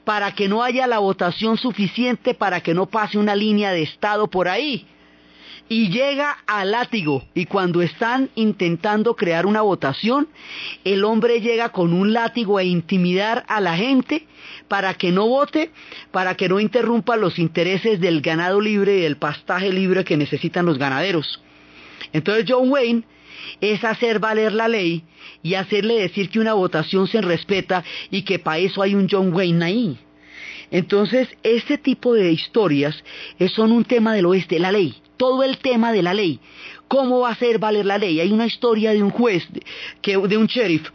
para 0.03 0.33
que 0.35 0.47
no 0.47 0.61
haya 0.61 0.85
la 0.85 0.99
votación 0.99 1.57
suficiente 1.57 2.35
para 2.35 2.61
que 2.61 2.75
no 2.75 2.85
pase 2.85 3.17
una 3.17 3.35
línea 3.35 3.71
de 3.71 3.81
Estado 3.81 4.27
por 4.27 4.47
ahí. 4.47 4.85
Y 5.67 5.89
llega 5.89 6.37
al 6.47 6.71
látigo. 6.71 7.23
Y 7.35 7.45
cuando 7.45 7.81
están 7.81 8.29
intentando 8.35 9.15
crear 9.15 9.45
una 9.45 9.61
votación, 9.61 10.27
el 10.83 11.03
hombre 11.03 11.41
llega 11.41 11.69
con 11.69 11.93
un 11.93 12.13
látigo 12.13 12.57
a 12.57 12.63
intimidar 12.63 13.45
a 13.47 13.61
la 13.61 13.77
gente 13.77 14.25
para 14.67 14.93
que 14.95 15.11
no 15.11 15.27
vote, 15.27 15.71
para 16.11 16.35
que 16.35 16.49
no 16.49 16.59
interrumpa 16.59 17.17
los 17.17 17.37
intereses 17.37 17.99
del 17.99 18.21
ganado 18.21 18.61
libre 18.61 18.97
y 18.97 19.01
del 19.01 19.17
pastaje 19.17 19.71
libre 19.71 20.03
que 20.03 20.17
necesitan 20.17 20.65
los 20.65 20.77
ganaderos. 20.77 21.39
Entonces 22.13 22.45
John 22.47 22.69
Wayne 22.69 23.03
es 23.61 23.83
hacer 23.83 24.19
valer 24.19 24.53
la 24.53 24.67
ley 24.67 25.03
y 25.43 25.53
hacerle 25.53 25.95
decir 25.95 26.29
que 26.29 26.39
una 26.39 26.53
votación 26.53 27.07
se 27.07 27.21
respeta 27.21 27.83
y 28.11 28.23
que 28.23 28.39
para 28.39 28.59
eso 28.59 28.81
hay 28.81 28.95
un 28.95 29.07
John 29.09 29.33
Wayne 29.33 29.65
ahí. 29.65 29.97
Entonces, 30.71 31.27
este 31.41 31.77
tipo 31.77 32.13
de 32.13 32.31
historias 32.31 33.03
son 33.55 33.71
un 33.71 33.85
tema 33.85 34.13
del 34.13 34.27
oeste, 34.27 34.59
la 34.59 34.71
ley, 34.71 34.95
todo 35.17 35.43
el 35.43 35.57
tema 35.57 35.91
de 35.91 36.03
la 36.03 36.13
ley. 36.13 36.39
¿Cómo 36.87 37.21
va 37.21 37.29
a 37.29 37.31
hacer 37.33 37.59
valer 37.59 37.85
la 37.85 37.97
ley? 37.97 38.19
Hay 38.19 38.31
una 38.31 38.45
historia 38.45 38.91
de 38.91 39.01
un 39.01 39.09
juez, 39.09 39.47
que, 40.01 40.17
de 40.17 40.37
un 40.37 40.47
sheriff, 40.47 40.89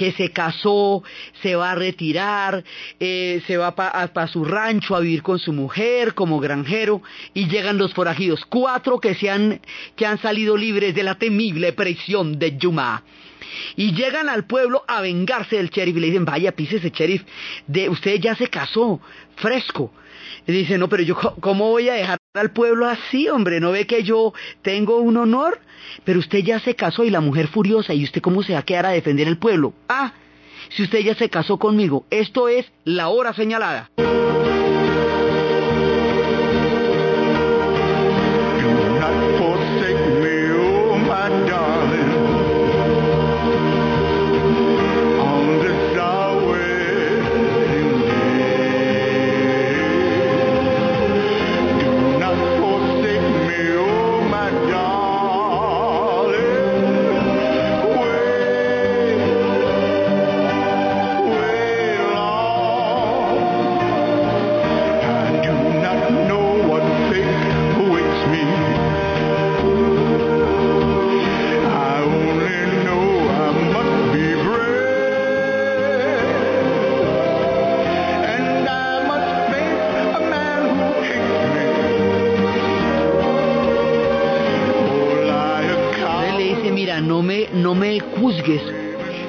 que 0.00 0.12
se 0.12 0.30
casó, 0.30 1.02
se 1.42 1.56
va 1.56 1.72
a 1.72 1.74
retirar, 1.74 2.64
eh, 2.98 3.42
se 3.46 3.58
va 3.58 3.74
para 3.74 4.26
su 4.28 4.46
rancho 4.46 4.96
a 4.96 5.00
vivir 5.00 5.22
con 5.22 5.38
su 5.38 5.52
mujer 5.52 6.14
como 6.14 6.40
granjero 6.40 7.02
y 7.34 7.48
llegan 7.48 7.76
los 7.76 7.92
forajidos, 7.92 8.46
cuatro 8.46 8.98
que, 8.98 9.14
se 9.14 9.28
han, 9.28 9.60
que 9.96 10.06
han 10.06 10.16
salido 10.16 10.56
libres 10.56 10.94
de 10.94 11.02
la 11.02 11.16
temible 11.16 11.74
prisión 11.74 12.38
de 12.38 12.56
Yuma. 12.56 13.04
Y 13.76 13.92
llegan 13.92 14.30
al 14.30 14.46
pueblo 14.46 14.84
a 14.88 15.02
vengarse 15.02 15.56
del 15.56 15.68
sheriff 15.68 15.98
y 15.98 16.00
le 16.00 16.06
dicen, 16.06 16.24
vaya, 16.24 16.52
pícese 16.52 16.88
sheriff, 16.88 17.22
de, 17.66 17.90
usted 17.90 18.18
ya 18.20 18.34
se 18.34 18.46
casó, 18.46 19.02
fresco. 19.36 19.92
Y 20.46 20.52
dice, 20.52 20.78
no, 20.78 20.88
pero 20.88 21.02
yo, 21.02 21.14
¿cómo 21.40 21.68
voy 21.68 21.90
a 21.90 21.92
dejar 21.92 22.19
al 22.34 22.52
pueblo 22.52 22.86
así, 22.86 23.28
hombre? 23.28 23.58
¿No 23.58 23.72
ve 23.72 23.88
que 23.88 24.04
yo 24.04 24.32
tengo 24.62 24.98
un 24.98 25.16
honor? 25.16 25.58
Pero 26.04 26.20
usted 26.20 26.38
ya 26.38 26.60
se 26.60 26.76
casó 26.76 27.04
y 27.04 27.10
la 27.10 27.20
mujer 27.20 27.48
furiosa, 27.48 27.92
¿y 27.92 28.04
usted 28.04 28.20
cómo 28.20 28.44
se 28.44 28.52
va 28.52 28.60
a 28.60 28.64
quedar 28.64 28.86
a 28.86 28.90
defender 28.90 29.26
el 29.26 29.36
pueblo? 29.36 29.74
Ah, 29.88 30.12
si 30.68 30.84
usted 30.84 31.00
ya 31.00 31.16
se 31.16 31.28
casó 31.28 31.58
conmigo, 31.58 32.06
esto 32.10 32.48
es 32.48 32.70
la 32.84 33.08
hora 33.08 33.34
señalada. 33.34 33.90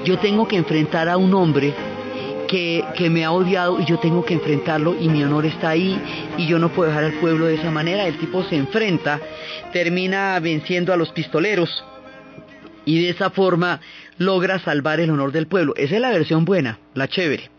Yo 0.05 0.17
tengo 0.19 0.47
que 0.47 0.55
enfrentar 0.55 1.09
a 1.09 1.17
un 1.17 1.33
hombre 1.33 1.73
que, 2.47 2.83
que, 2.95 3.09
me 3.09 3.23
ha 3.23 3.31
odiado 3.31 3.79
y 3.79 3.85
yo 3.85 3.97
tengo 3.99 4.25
que 4.25 4.33
enfrentarlo 4.33 4.95
y 4.99 5.07
mi 5.07 5.23
honor 5.23 5.45
está 5.45 5.69
ahí 5.69 5.99
y 6.37 6.47
yo 6.47 6.59
no 6.59 6.69
puedo 6.69 6.89
dejar 6.89 7.05
al 7.05 7.13
pueblo 7.13 7.45
de 7.45 7.55
esa 7.55 7.71
manera. 7.71 8.05
El 8.07 8.17
tipo 8.17 8.43
se 8.43 8.55
enfrenta, 8.55 9.19
termina 9.71 10.39
venciendo 10.39 10.93
a 10.93 10.97
los 10.97 11.11
pistoleros 11.11 11.83
y 12.85 13.01
de 13.01 13.09
esa 13.09 13.29
forma 13.29 13.79
logra 14.17 14.59
salvar 14.59 14.99
el 14.99 15.09
honor 15.09 15.31
del 15.31 15.47
pueblo. 15.47 15.73
Esa 15.77 15.95
es 15.95 16.01
la 16.01 16.11
versión 16.11 16.45
buena, 16.45 16.79
la 16.93 17.07
chévere. 17.07 17.49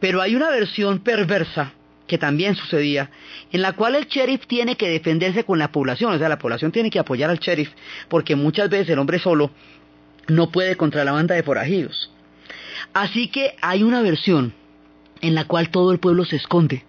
Pero 0.00 0.20
hay 0.20 0.34
una 0.34 0.50
versión 0.50 0.98
perversa 0.98 1.72
que 2.08 2.18
también 2.18 2.56
sucedía, 2.56 3.10
en 3.52 3.62
la 3.62 3.74
cual 3.74 3.94
el 3.94 4.06
sheriff 4.06 4.46
tiene 4.48 4.76
que 4.76 4.88
defenderse 4.88 5.44
con 5.44 5.60
la 5.60 5.70
población, 5.70 6.12
o 6.12 6.18
sea, 6.18 6.28
la 6.28 6.38
población 6.38 6.72
tiene 6.72 6.90
que 6.90 6.98
apoyar 6.98 7.30
al 7.30 7.38
sheriff, 7.38 7.70
porque 8.08 8.34
muchas 8.34 8.68
veces 8.68 8.90
el 8.90 8.98
hombre 8.98 9.20
solo 9.20 9.52
no 10.26 10.50
puede 10.50 10.76
contra 10.76 11.04
la 11.04 11.12
banda 11.12 11.36
de 11.36 11.44
forajidos. 11.44 12.10
Así 12.92 13.28
que 13.28 13.54
hay 13.60 13.82
una 13.82 14.02
versión 14.02 14.54
en 15.20 15.34
la 15.34 15.44
cual 15.44 15.70
todo 15.70 15.92
el 15.92 15.98
pueblo 15.98 16.24
se 16.24 16.36
esconde. 16.36 16.84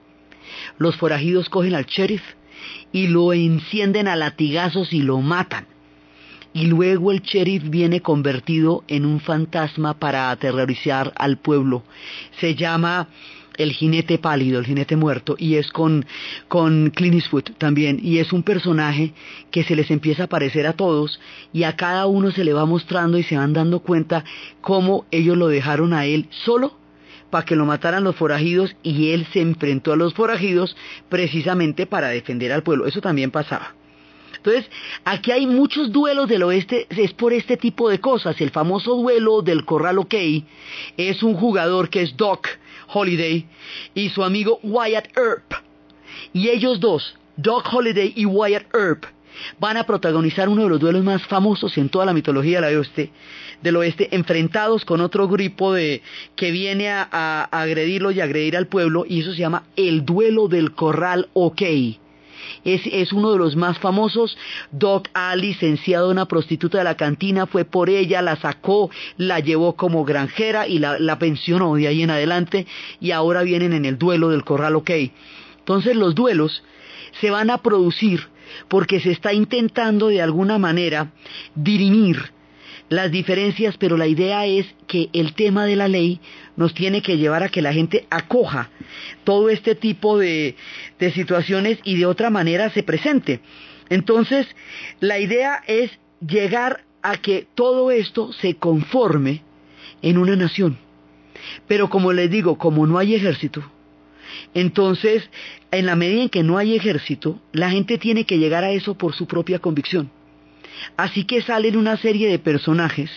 Los 0.77 0.95
forajidos 0.95 1.49
cogen 1.49 1.75
al 1.75 1.85
sheriff 1.85 2.23
y 2.91 3.07
lo 3.07 3.33
encienden 3.33 4.07
a 4.07 4.15
latigazos 4.15 4.93
y 4.93 5.01
lo 5.01 5.19
matan. 5.21 5.67
Y 6.51 6.65
luego 6.65 7.11
el 7.11 7.21
sheriff 7.21 7.69
viene 7.69 8.01
convertido 8.01 8.83
en 8.87 9.05
un 9.05 9.19
fantasma 9.19 9.99
para 9.99 10.31
aterrorizar 10.31 11.13
al 11.15 11.37
pueblo. 11.37 11.83
Se 12.39 12.55
llama 12.55 13.07
el 13.59 13.73
jinete 13.73 14.17
pálido, 14.17 14.57
el 14.57 14.65
jinete 14.65 14.95
muerto, 14.95 15.35
y 15.37 15.55
es 15.55 15.71
con, 15.71 16.05
con 16.47 16.89
Clint 16.89 17.23
también, 17.57 17.99
y 18.01 18.17
es 18.17 18.33
un 18.33 18.41
personaje 18.41 19.13
que 19.51 19.63
se 19.63 19.75
les 19.75 19.91
empieza 19.91 20.23
a 20.23 20.27
parecer 20.27 20.65
a 20.65 20.73
todos, 20.73 21.19
y 21.53 21.63
a 21.63 21.75
cada 21.75 22.07
uno 22.07 22.31
se 22.31 22.43
le 22.43 22.53
va 22.53 22.65
mostrando 22.65 23.17
y 23.17 23.23
se 23.23 23.37
van 23.37 23.53
dando 23.53 23.81
cuenta 23.81 24.23
cómo 24.61 25.05
ellos 25.11 25.37
lo 25.37 25.49
dejaron 25.49 25.93
a 25.93 26.05
él 26.05 26.27
solo 26.45 26.79
para 27.29 27.45
que 27.45 27.55
lo 27.55 27.65
mataran 27.65 28.03
los 28.03 28.15
forajidos 28.15 28.75
y 28.81 29.11
él 29.11 29.27
se 29.31 29.41
enfrentó 29.41 29.93
a 29.93 29.95
los 29.95 30.15
forajidos 30.15 30.75
precisamente 31.09 31.85
para 31.85 32.07
defender 32.07 32.51
al 32.51 32.63
pueblo. 32.63 32.87
Eso 32.87 33.01
también 33.01 33.29
pasaba. 33.29 33.75
Entonces, 34.39 34.71
aquí 35.03 35.31
hay 35.31 35.45
muchos 35.45 35.91
duelos 35.91 36.29
del 36.29 36.43
oeste, 36.43 36.87
es 36.89 37.13
por 37.13 37.33
este 37.33 37.57
tipo 37.57 37.89
de 37.89 37.99
cosas. 37.99 38.39
El 38.39 38.51
famoso 38.51 38.95
duelo 38.95 39.41
del 39.41 39.65
Corral 39.65 39.99
OK 39.99 40.15
es 40.95 41.23
un 41.23 41.33
jugador 41.35 41.89
que 41.89 42.01
es 42.01 42.15
Doc 42.15 42.47
Holiday 42.87 43.45
y 43.93 44.09
su 44.09 44.23
amigo 44.23 44.59
Wyatt 44.63 45.17
Earp. 45.17 45.53
Y 46.31 46.49
ellos 46.49 46.79
dos, 46.79 47.17
Doc 47.35 47.67
Holiday 47.71 48.13
y 48.15 48.25
Wyatt 48.25 48.73
Earp, 48.73 49.05
van 49.59 49.75
a 49.75 49.83
protagonizar 49.83 50.47
uno 50.47 50.63
de 50.63 50.69
los 50.69 50.79
duelos 50.79 51.03
más 51.03 51.25
famosos 51.27 51.77
en 51.77 51.89
toda 51.89 52.05
la 52.05 52.13
mitología 52.13 52.61
del 52.61 52.77
oeste, 52.77 53.11
del 53.61 53.75
oeste 53.75 54.15
enfrentados 54.15 54.85
con 54.85 55.01
otro 55.01 55.27
grupo 55.27 55.73
de, 55.73 56.01
que 56.35 56.51
viene 56.51 56.89
a, 56.89 57.43
agredirlos 57.51 58.15
y 58.15 58.21
agredir 58.21 58.55
al 58.55 58.67
pueblo, 58.67 59.05
y 59.07 59.21
eso 59.21 59.33
se 59.33 59.39
llama 59.39 59.63
el 59.75 60.05
duelo 60.05 60.47
del 60.47 60.73
corral 60.73 61.27
OK. 61.33 61.61
Es, 62.63 63.13
uno 63.13 63.31
de 63.31 63.37
los 63.37 63.55
más 63.55 63.79
famosos. 63.79 64.37
Doc 64.71 65.09
ha 65.13 65.35
licenciado 65.35 66.07
a 66.07 66.11
una 66.11 66.27
prostituta 66.27 66.79
de 66.79 66.83
la 66.83 66.97
cantina, 66.97 67.45
fue 67.45 67.65
por 67.65 67.89
ella, 67.89 68.21
la 68.21 68.35
sacó, 68.35 68.89
la 69.17 69.39
llevó 69.39 69.75
como 69.75 70.05
granjera 70.05 70.67
y 70.67 70.79
la, 70.79 70.99
la 70.99 71.19
pensionó 71.19 71.75
de 71.75 71.87
ahí 71.87 72.03
en 72.03 72.11
adelante 72.11 72.67
y 72.99 73.11
ahora 73.11 73.43
vienen 73.43 73.73
en 73.73 73.85
el 73.85 73.97
duelo 73.97 74.29
del 74.29 74.43
corral 74.43 74.75
OK. 74.75 74.91
Entonces 75.59 75.95
los 75.95 76.15
duelos 76.15 76.63
se 77.19 77.29
van 77.29 77.49
a 77.49 77.59
producir 77.59 78.27
porque 78.67 78.99
se 78.99 79.11
está 79.11 79.33
intentando 79.33 80.07
de 80.07 80.21
alguna 80.21 80.57
manera 80.57 81.11
dirimir 81.55 82.31
las 82.89 83.11
diferencias, 83.11 83.77
pero 83.77 83.97
la 83.97 84.07
idea 84.07 84.45
es 84.47 84.65
que 84.87 85.09
el 85.13 85.33
tema 85.33 85.65
de 85.65 85.75
la 85.75 85.87
ley 85.87 86.19
nos 86.59 86.73
tiene 86.73 87.01
que 87.01 87.17
llevar 87.17 87.41
a 87.41 87.47
que 87.47 87.61
la 87.61 87.71
gente 87.71 88.05
acoja 88.09 88.69
todo 89.23 89.49
este 89.49 89.75
tipo 89.75 90.17
de, 90.17 90.57
de 90.99 91.11
situaciones 91.13 91.79
y 91.85 91.95
de 91.95 92.05
otra 92.05 92.29
manera 92.29 92.69
se 92.69 92.83
presente. 92.83 93.39
Entonces, 93.87 94.45
la 94.99 95.19
idea 95.19 95.63
es 95.67 95.89
llegar 96.19 96.83
a 97.01 97.15
que 97.15 97.47
todo 97.55 97.91
esto 97.91 98.33
se 98.33 98.55
conforme 98.55 99.41
en 100.01 100.17
una 100.17 100.35
nación. 100.35 100.77
Pero 101.65 101.89
como 101.89 102.11
les 102.11 102.29
digo, 102.29 102.57
como 102.57 102.85
no 102.85 102.97
hay 102.97 103.15
ejército, 103.15 103.63
entonces, 104.53 105.29
en 105.71 105.85
la 105.85 105.95
medida 105.95 106.23
en 106.23 106.29
que 106.29 106.43
no 106.43 106.57
hay 106.57 106.75
ejército, 106.75 107.39
la 107.53 107.69
gente 107.69 107.97
tiene 107.97 108.25
que 108.25 108.37
llegar 108.37 108.65
a 108.65 108.71
eso 108.71 108.95
por 108.97 109.13
su 109.13 109.27
propia 109.27 109.59
convicción. 109.59 110.11
Así 110.97 111.23
que 111.23 111.41
salen 111.41 111.77
una 111.77 111.95
serie 111.95 112.27
de 112.27 112.37
personajes 112.37 113.09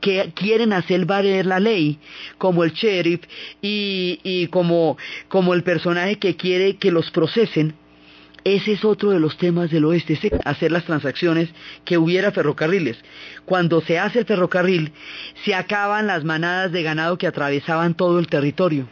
que 0.00 0.32
quieren 0.34 0.72
hacer 0.72 1.04
valer 1.06 1.46
la 1.46 1.60
ley, 1.60 1.98
como 2.38 2.64
el 2.64 2.72
sheriff 2.72 3.22
y, 3.60 4.20
y 4.22 4.46
como, 4.48 4.96
como 5.28 5.54
el 5.54 5.62
personaje 5.62 6.18
que 6.18 6.36
quiere 6.36 6.76
que 6.76 6.90
los 6.90 7.10
procesen. 7.10 7.74
Ese 8.44 8.72
es 8.72 8.84
otro 8.84 9.10
de 9.10 9.20
los 9.20 9.38
temas 9.38 9.70
del 9.70 9.84
oeste, 9.84 10.14
es 10.14 10.32
hacer 10.44 10.72
las 10.72 10.84
transacciones, 10.84 11.50
que 11.84 11.96
hubiera 11.96 12.32
ferrocarriles. 12.32 12.98
Cuando 13.44 13.80
se 13.80 14.00
hace 14.00 14.20
el 14.20 14.24
ferrocarril, 14.26 14.92
se 15.44 15.54
acaban 15.54 16.08
las 16.08 16.24
manadas 16.24 16.72
de 16.72 16.82
ganado 16.82 17.18
que 17.18 17.28
atravesaban 17.28 17.94
todo 17.94 18.18
el 18.18 18.26
territorio. 18.26 18.88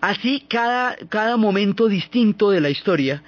Así, 0.00 0.44
cada, 0.48 0.96
cada 1.08 1.36
momento 1.36 1.88
distinto 1.88 2.50
de 2.50 2.60
la 2.60 2.70
historia 2.70 3.22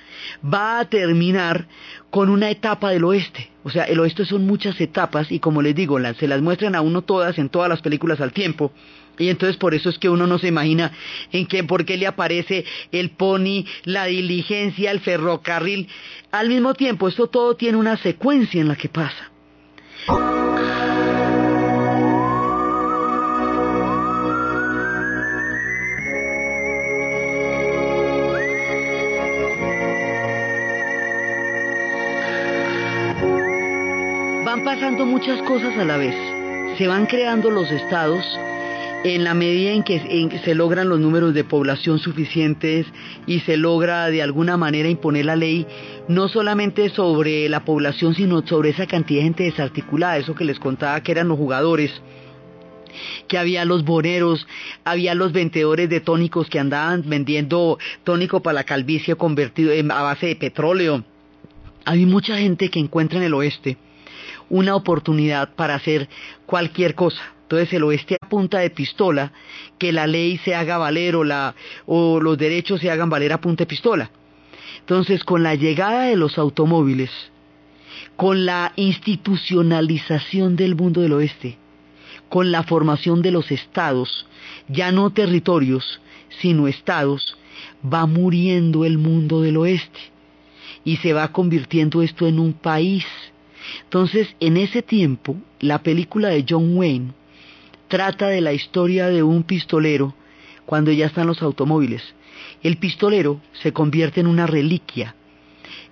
va 0.45 0.79
a 0.79 0.85
terminar 0.89 1.67
con 2.11 2.29
una 2.29 2.51
etapa 2.51 2.91
del 2.91 3.05
oeste. 3.05 3.51
O 3.65 3.71
sea, 3.71 3.85
el 3.85 3.99
oeste 3.99 4.25
son 4.25 4.47
muchas 4.47 4.81
etapas 4.81 5.33
y 5.33 5.41
como 5.41 5.63
les 5.63 5.75
digo, 5.75 5.99
las, 5.99 6.17
se 6.17 6.29
las 6.29 6.43
muestran 6.43 6.75
a 6.75 6.81
uno 6.81 7.03
todas 7.03 7.39
en 7.39 7.49
todas 7.49 7.69
las 7.69 7.83
películas 7.83 8.21
al 8.21 8.33
tiempo. 8.33 8.73
Y 9.19 9.29
entonces 9.29 9.57
por 9.57 9.75
eso 9.75 9.89
es 9.89 9.99
que 9.99 10.09
uno 10.09 10.27
no 10.27 10.39
se 10.39 10.49
imagina 10.49 10.93
en 11.33 11.47
qué, 11.47 11.65
por 11.65 11.85
qué 11.85 11.97
le 11.97 12.07
aparece 12.07 12.65
el 12.93 13.11
pony, 13.11 13.65
la 13.85 14.05
diligencia, 14.07 14.91
el 14.91 15.01
ferrocarril. 15.01 15.89
Al 16.31 16.49
mismo 16.49 16.75
tiempo, 16.75 17.09
esto 17.09 17.29
todo 17.29 17.57
tiene 17.57 17.79
una 17.79 17.97
secuencia 17.97 18.61
en 18.61 18.69
la 18.69 18.77
que 18.77 18.89
pasa. 18.89 19.33
Pasando 34.77 35.07
muchas 35.07 35.41
cosas 35.45 35.75
a 35.79 35.87
la 35.87 35.97
vez. 35.97 36.15
Se 36.77 36.87
van 36.87 37.07
creando 37.07 37.51
los 37.51 37.71
estados 37.71 38.23
en 39.05 39.25
la 39.25 39.33
medida 39.33 39.71
en 39.71 39.83
que, 39.83 40.39
se 40.45 40.55
logran 40.55 40.91
los 40.91 41.01
números 41.01 41.33
de 41.33 41.45
población 41.45 41.99
suficientes 41.99 42.85
y 43.27 43.41
se 43.41 43.57
logra 43.57 44.11
de 44.11 44.21
alguna 44.23 44.59
manera 44.59 44.91
imponer 44.91 45.25
la 45.25 45.35
ley, 45.35 45.67
no 46.09 46.29
solamente 46.29 46.91
sobre 46.91 47.49
la 47.49 47.65
población, 47.65 48.15
sino 48.15 48.47
sobre 48.47 48.69
esa 48.69 48.87
cantidad 48.87 49.21
de 49.21 49.25
gente 49.25 49.45
desarticulada, 49.45 50.19
eso 50.19 50.35
que 50.35 50.45
les 50.45 50.59
contaba 50.59 51.01
que 51.01 51.13
eran 51.13 51.29
los 51.29 51.39
jugadores, 51.39 51.91
que 53.29 53.39
había 53.39 53.65
los 53.65 53.83
boneros, 53.83 54.47
había 54.85 55.15
los 55.15 55.33
vendedores 55.33 55.89
de 55.89 56.01
tónicos 56.01 56.51
que 56.51 56.59
andaban 56.59 57.03
vendiendo 57.07 57.79
tónico 58.05 58.43
para 58.43 58.57
la 58.57 58.65
calvicie 58.65 59.17
convertido 59.17 59.73
en, 59.73 59.91
a 59.91 60.03
base 60.03 60.27
de 60.27 60.37
petróleo. 60.37 61.03
Hay 61.87 62.05
mucha 62.05 62.37
gente 62.37 62.69
que 62.69 62.81
encuentra 62.81 63.19
en 63.19 63.25
el 63.25 63.33
oeste 63.33 63.79
una 64.49 64.75
oportunidad 64.75 65.55
para 65.55 65.75
hacer 65.75 66.09
cualquier 66.47 66.95
cosa. 66.95 67.23
Entonces 67.43 67.73
el 67.75 67.85
oeste 67.85 68.17
a 68.21 68.29
punta 68.29 68.59
de 68.59 68.71
pistola, 68.71 69.33
que 69.79 69.93
la 69.93 70.07
ley 70.07 70.39
se 70.39 70.55
haga 70.55 70.79
valer 70.79 71.15
o, 71.15 71.25
la, 71.25 71.55
o 71.87 72.21
los 72.21 72.37
derechos 72.37 72.81
se 72.81 72.91
hagan 72.91 73.09
valer 73.09 73.33
a 73.33 73.41
punta 73.41 73.63
de 73.63 73.69
pistola. 73.69 74.11
Entonces 74.81 75.23
con 75.25 75.43
la 75.43 75.55
llegada 75.55 76.05
de 76.05 76.17
los 76.17 76.39
automóviles, 76.39 77.11
con 78.17 78.47
la 78.47 78.73
institucionalización 78.77 80.57
del 80.57 80.75
mundo 80.75 81.03
del 81.03 81.13
oeste, 81.13 81.59
con 82.29 82.51
la 82.51 82.63
formación 82.65 83.23
de 83.23 83.31
los 83.31 83.51
estados, 83.53 84.27
ya 84.69 84.91
no 84.91 85.11
territorios, 85.11 86.01
sino 86.41 86.67
estados, 86.67 87.37
va 87.83 88.07
muriendo 88.07 88.85
el 88.85 88.99
mundo 88.99 89.41
del 89.41 89.57
oeste 89.57 90.01
y 90.85 90.97
se 90.97 91.13
va 91.13 91.33
convirtiendo 91.33 92.03
esto 92.03 92.27
en 92.27 92.39
un 92.39 92.53
país. 92.53 93.05
Entonces, 93.85 94.35
en 94.41 94.57
ese 94.57 94.83
tiempo, 94.83 95.37
la 95.61 95.83
película 95.83 96.29
de 96.29 96.45
John 96.49 96.77
Wayne 96.77 97.13
trata 97.89 98.29
de 98.29 98.41
la 98.41 98.53
historia 98.53 99.09
de 99.09 99.23
un 99.23 99.43
pistolero 99.43 100.15
cuando 100.65 100.93
ya 100.93 101.07
están 101.07 101.27
los 101.27 101.43
automóviles. 101.43 102.03
El 102.63 102.77
pistolero 102.79 103.41
se 103.63 103.73
convierte 103.73 104.21
en 104.21 104.27
una 104.27 104.47
reliquia. 104.47 105.15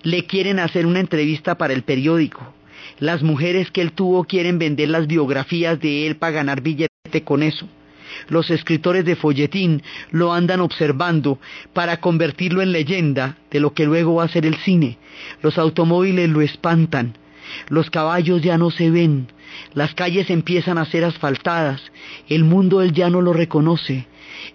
Le 0.02 0.26
quieren 0.26 0.58
hacer 0.58 0.86
una 0.86 1.00
entrevista 1.00 1.56
para 1.56 1.72
el 1.72 1.82
periódico. 1.82 2.54
Las 2.98 3.22
mujeres 3.22 3.70
que 3.70 3.80
él 3.80 3.92
tuvo 3.92 4.24
quieren 4.24 4.58
vender 4.58 4.88
las 4.88 5.06
biografías 5.06 5.80
de 5.80 6.06
él 6.06 6.16
para 6.16 6.32
ganar 6.32 6.60
billete 6.60 7.22
con 7.24 7.42
eso. 7.42 7.68
Los 8.28 8.50
escritores 8.50 9.04
de 9.04 9.16
folletín 9.16 9.82
lo 10.10 10.32
andan 10.32 10.60
observando 10.60 11.38
para 11.72 12.00
convertirlo 12.00 12.62
en 12.62 12.72
leyenda 12.72 13.38
de 13.50 13.60
lo 13.60 13.74
que 13.74 13.86
luego 13.86 14.16
va 14.16 14.24
a 14.24 14.28
ser 14.28 14.46
el 14.46 14.56
cine. 14.56 14.98
Los 15.42 15.58
automóviles 15.58 16.28
lo 16.28 16.40
espantan. 16.40 17.16
Los 17.68 17.90
caballos 17.90 18.42
ya 18.42 18.58
no 18.58 18.70
se 18.70 18.90
ven, 18.90 19.28
las 19.74 19.94
calles 19.94 20.30
empiezan 20.30 20.78
a 20.78 20.84
ser 20.84 21.04
asfaltadas, 21.04 21.80
el 22.28 22.44
mundo 22.44 22.84
ya 22.84 23.10
no 23.10 23.20
lo 23.20 23.32
reconoce, 23.32 24.06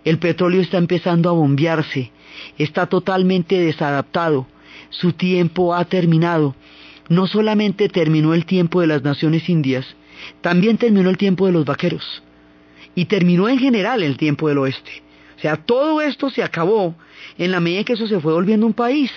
el 0.06 0.18
petróleo 0.20 0.62
está 0.62 0.78
empezando 0.78 1.30
a 1.30 1.34
bombearse, 1.34 2.12
está 2.58 2.88
totalmente 2.88 3.60
desadaptado, 3.60 4.48
su 4.90 5.14
tiempo 5.14 5.76
ha 5.76 5.86
terminado. 5.86 6.56
No 7.08 7.26
solamente 7.26 7.90
terminó 7.90 8.34
el 8.34 8.46
tiempo 8.46 8.82
de 8.82 8.88
las 8.88 9.04
naciones 9.04 9.50
indias, 9.50 9.96
también 10.42 10.78
terminó 10.78 11.10
el 11.10 11.18
tiempo 11.18 11.48
de 11.48 11.54
los 11.54 11.66
vaqueros. 11.66 12.24
Y 12.96 13.06
terminó 13.06 13.48
en 13.50 13.60
general 13.60 14.04
el 14.04 14.18
tiempo 14.18 14.48
del 14.48 14.60
oeste. 14.60 15.04
O 15.38 15.42
sea, 15.42 15.56
todo 15.56 16.02
esto 16.02 16.30
se 16.30 16.44
acabó 16.44 16.96
en 17.38 17.52
la 17.52 17.60
medida 17.60 17.84
que 17.84 17.94
eso 17.94 18.08
se 18.08 18.20
fue 18.20 18.34
volviendo 18.34 18.66
un 18.66 18.74
país 18.74 19.12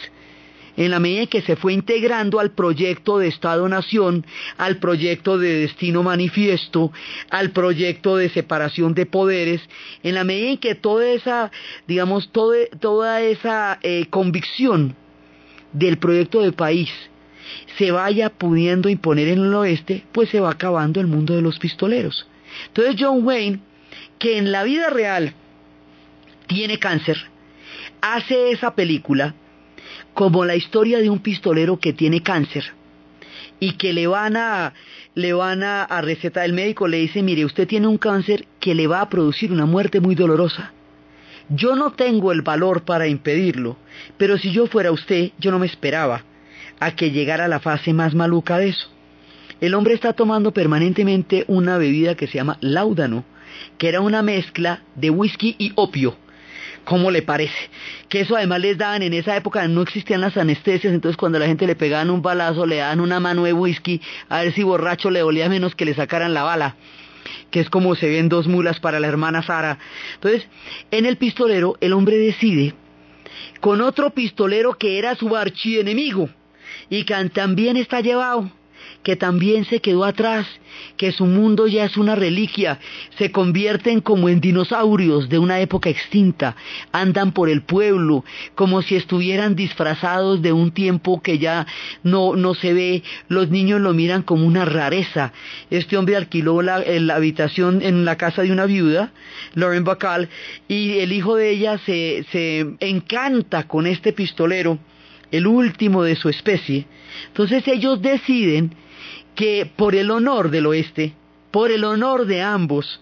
en 0.76 0.90
la 0.90 1.00
medida 1.00 1.22
en 1.22 1.26
que 1.28 1.42
se 1.42 1.56
fue 1.56 1.72
integrando 1.72 2.40
al 2.40 2.52
proyecto 2.52 3.18
de 3.18 3.28
Estado-Nación, 3.28 4.26
al 4.56 4.78
proyecto 4.78 5.38
de 5.38 5.60
destino 5.60 6.02
manifiesto, 6.02 6.92
al 7.30 7.50
proyecto 7.50 8.16
de 8.16 8.30
separación 8.30 8.94
de 8.94 9.06
poderes, 9.06 9.60
en 10.02 10.14
la 10.14 10.24
medida 10.24 10.50
en 10.50 10.58
que 10.58 10.74
toda 10.74 11.10
esa, 11.10 11.50
digamos, 11.86 12.30
toda 12.32 13.20
esa 13.20 13.78
eh, 13.82 14.06
convicción 14.08 14.96
del 15.72 15.98
proyecto 15.98 16.40
de 16.40 16.52
país 16.52 16.90
se 17.76 17.90
vaya 17.90 18.30
pudiendo 18.30 18.88
imponer 18.88 19.28
en 19.28 19.40
el 19.40 19.54
oeste, 19.54 20.04
pues 20.12 20.30
se 20.30 20.40
va 20.40 20.50
acabando 20.50 21.00
el 21.00 21.06
mundo 21.06 21.34
de 21.34 21.42
los 21.42 21.58
pistoleros. 21.58 22.26
Entonces 22.68 22.96
John 22.98 23.24
Wayne, 23.24 23.60
que 24.18 24.38
en 24.38 24.52
la 24.52 24.62
vida 24.62 24.90
real 24.90 25.34
tiene 26.46 26.78
cáncer, 26.78 27.16
hace 28.00 28.50
esa 28.50 28.74
película 28.74 29.34
como 30.14 30.44
la 30.44 30.56
historia 30.56 30.98
de 30.98 31.10
un 31.10 31.20
pistolero 31.20 31.78
que 31.78 31.92
tiene 31.92 32.22
cáncer 32.22 32.72
y 33.60 33.72
que 33.72 33.92
le 33.92 34.06
van 34.06 34.36
a 34.36 34.74
le 35.14 35.32
van 35.34 35.62
a, 35.62 35.86
recetar. 36.00 36.44
El 36.44 36.52
médico 36.52 36.88
le 36.88 36.98
dice 36.98 37.22
mire 37.22 37.44
usted 37.44 37.68
tiene 37.68 37.86
un 37.86 37.98
cáncer 37.98 38.46
que 38.60 38.74
le 38.74 38.86
va 38.86 39.00
a 39.00 39.08
producir 39.08 39.52
una 39.52 39.66
muerte 39.66 40.00
muy 40.00 40.14
dolorosa. 40.14 40.72
Yo 41.48 41.76
no 41.76 41.92
tengo 41.92 42.32
el 42.32 42.42
valor 42.42 42.84
para 42.84 43.06
impedirlo 43.06 43.76
pero 44.16 44.38
si 44.38 44.52
yo 44.52 44.66
fuera 44.66 44.92
usted 44.92 45.32
yo 45.38 45.50
no 45.50 45.58
me 45.58 45.66
esperaba 45.66 46.24
a 46.80 46.94
que 46.94 47.10
llegara 47.10 47.48
la 47.48 47.60
fase 47.60 47.92
más 47.92 48.14
maluca 48.14 48.58
de 48.58 48.68
eso 48.68 48.88
el 49.60 49.74
hombre 49.74 49.94
está 49.94 50.12
tomando 50.12 50.52
permanentemente 50.52 51.44
una 51.46 51.78
bebida 51.78 52.16
que 52.16 52.26
se 52.26 52.34
llama 52.34 52.58
láudano 52.60 53.24
que 53.78 53.88
era 53.88 54.00
una 54.00 54.22
mezcla 54.22 54.82
de 54.94 55.10
whisky 55.10 55.54
y 55.58 55.72
opio 55.74 56.16
¿Cómo 56.84 57.10
le 57.10 57.22
parece? 57.22 57.70
Que 58.08 58.20
eso 58.20 58.36
además 58.36 58.60
les 58.60 58.76
daban 58.76 59.02
en 59.02 59.12
esa 59.12 59.36
época, 59.36 59.66
no 59.68 59.82
existían 59.82 60.20
las 60.20 60.36
anestesias, 60.36 60.92
entonces 60.92 61.16
cuando 61.16 61.38
a 61.38 61.40
la 61.40 61.46
gente 61.46 61.66
le 61.66 61.76
pegaban 61.76 62.10
un 62.10 62.22
balazo, 62.22 62.66
le 62.66 62.76
daban 62.76 63.00
una 63.00 63.20
mano 63.20 63.44
de 63.44 63.52
whisky, 63.52 64.00
a 64.28 64.42
ver 64.42 64.52
si 64.52 64.64
borracho 64.64 65.10
le 65.10 65.20
dolía 65.20 65.48
menos 65.48 65.76
que 65.76 65.84
le 65.84 65.94
sacaran 65.94 66.34
la 66.34 66.42
bala, 66.42 66.76
que 67.50 67.60
es 67.60 67.70
como 67.70 67.94
se 67.94 68.08
ven 68.08 68.28
dos 68.28 68.48
mulas 68.48 68.80
para 68.80 68.98
la 68.98 69.06
hermana 69.06 69.42
Sara. 69.42 69.78
Entonces, 70.14 70.48
en 70.90 71.06
el 71.06 71.18
pistolero, 71.18 71.76
el 71.80 71.92
hombre 71.92 72.16
decide, 72.16 72.74
con 73.60 73.80
otro 73.80 74.10
pistolero 74.10 74.74
que 74.74 74.98
era 74.98 75.14
su 75.14 75.36
archienemigo, 75.36 76.28
y 76.90 77.04
que 77.04 77.14
también 77.32 77.76
está 77.76 78.00
llevado, 78.00 78.50
que 79.02 79.16
también 79.16 79.64
se 79.64 79.80
quedó 79.80 80.04
atrás, 80.04 80.46
que 80.96 81.12
su 81.12 81.26
mundo 81.26 81.66
ya 81.66 81.84
es 81.84 81.96
una 81.96 82.14
reliquia, 82.14 82.78
se 83.18 83.30
convierten 83.32 84.00
como 84.00 84.28
en 84.28 84.40
dinosaurios 84.40 85.28
de 85.28 85.38
una 85.38 85.60
época 85.60 85.90
extinta, 85.90 86.56
andan 86.92 87.32
por 87.32 87.48
el 87.48 87.62
pueblo 87.62 88.24
como 88.54 88.82
si 88.82 88.96
estuvieran 88.96 89.56
disfrazados 89.56 90.40
de 90.42 90.52
un 90.52 90.70
tiempo 90.70 91.20
que 91.20 91.38
ya 91.38 91.66
no, 92.02 92.36
no 92.36 92.54
se 92.54 92.72
ve, 92.72 93.02
los 93.28 93.50
niños 93.50 93.80
lo 93.80 93.92
miran 93.92 94.22
como 94.22 94.46
una 94.46 94.64
rareza. 94.64 95.32
Este 95.70 95.96
hombre 95.96 96.16
alquiló 96.16 96.62
la, 96.62 96.78
la 96.78 97.16
habitación 97.16 97.82
en 97.82 98.04
la 98.04 98.16
casa 98.16 98.42
de 98.42 98.52
una 98.52 98.66
viuda, 98.66 99.12
Lauren 99.54 99.84
Bacall, 99.84 100.28
y 100.68 100.98
el 100.98 101.12
hijo 101.12 101.36
de 101.36 101.50
ella 101.50 101.78
se, 101.78 102.24
se 102.30 102.76
encanta 102.80 103.66
con 103.66 103.86
este 103.86 104.12
pistolero, 104.12 104.78
el 105.30 105.46
último 105.46 106.02
de 106.04 106.14
su 106.14 106.28
especie. 106.28 106.86
Entonces 107.28 107.66
ellos 107.66 108.00
deciden 108.00 108.74
que 109.34 109.70
por 109.76 109.94
el 109.94 110.10
honor 110.10 110.50
del 110.50 110.66
oeste, 110.66 111.14
por 111.50 111.70
el 111.70 111.84
honor 111.84 112.26
de 112.26 112.42
ambos, 112.42 113.00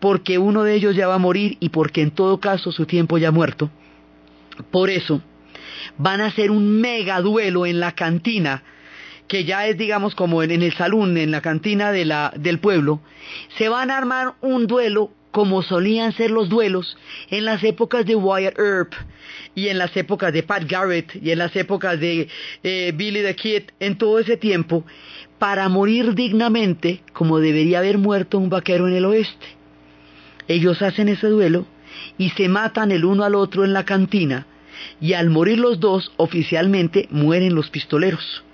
porque 0.00 0.38
uno 0.38 0.62
de 0.64 0.74
ellos 0.74 0.94
ya 0.94 1.08
va 1.08 1.14
a 1.14 1.18
morir 1.18 1.56
y 1.60 1.70
porque 1.70 2.02
en 2.02 2.10
todo 2.10 2.40
caso 2.40 2.72
su 2.72 2.86
tiempo 2.86 3.18
ya 3.18 3.28
ha 3.28 3.32
muerto, 3.32 3.70
por 4.70 4.90
eso 4.90 5.22
van 5.96 6.20
a 6.20 6.26
hacer 6.26 6.50
un 6.50 6.80
mega 6.80 7.20
duelo 7.20 7.66
en 7.66 7.80
la 7.80 7.92
cantina, 7.92 8.62
que 9.26 9.44
ya 9.44 9.66
es 9.66 9.76
digamos 9.76 10.14
como 10.14 10.42
en, 10.42 10.62
el 10.62 10.72
salón, 10.74 11.16
en 11.16 11.30
la 11.30 11.40
cantina 11.40 11.92
de 11.92 12.04
la, 12.04 12.32
del 12.36 12.58
pueblo, 12.60 13.00
se 13.56 13.68
van 13.68 13.90
a 13.90 13.98
armar 13.98 14.34
un 14.40 14.66
duelo 14.66 15.12
como 15.30 15.62
solían 15.62 16.12
ser 16.12 16.30
los 16.30 16.48
duelos 16.48 16.96
en 17.30 17.44
las 17.44 17.62
épocas 17.62 18.06
de 18.06 18.16
Wyatt 18.16 18.58
Earp 18.58 18.94
y 19.54 19.68
en 19.68 19.78
las 19.78 19.96
épocas 19.96 20.32
de 20.32 20.42
Pat 20.42 20.64
Garrett 20.66 21.14
y 21.22 21.30
en 21.30 21.38
las 21.38 21.54
épocas 21.54 22.00
de 22.00 22.28
eh, 22.62 22.92
Billy 22.94 23.22
the 23.22 23.36
Kid, 23.36 23.64
en 23.78 23.98
todo 23.98 24.18
ese 24.18 24.36
tiempo, 24.36 24.84
para 25.38 25.68
morir 25.68 26.14
dignamente 26.14 27.02
como 27.12 27.38
debería 27.38 27.78
haber 27.78 27.98
muerto 27.98 28.38
un 28.38 28.50
vaquero 28.50 28.88
en 28.88 28.94
el 28.94 29.04
oeste. 29.04 29.46
Ellos 30.48 30.82
hacen 30.82 31.08
ese 31.08 31.28
duelo 31.28 31.66
y 32.16 32.30
se 32.30 32.48
matan 32.48 32.90
el 32.90 33.04
uno 33.04 33.24
al 33.24 33.34
otro 33.34 33.64
en 33.64 33.72
la 33.72 33.84
cantina 33.84 34.46
y 35.00 35.12
al 35.12 35.30
morir 35.30 35.58
los 35.58 35.80
dos 35.80 36.12
oficialmente 36.16 37.08
mueren 37.10 37.54
los 37.54 37.70
pistoleros. 37.70 38.44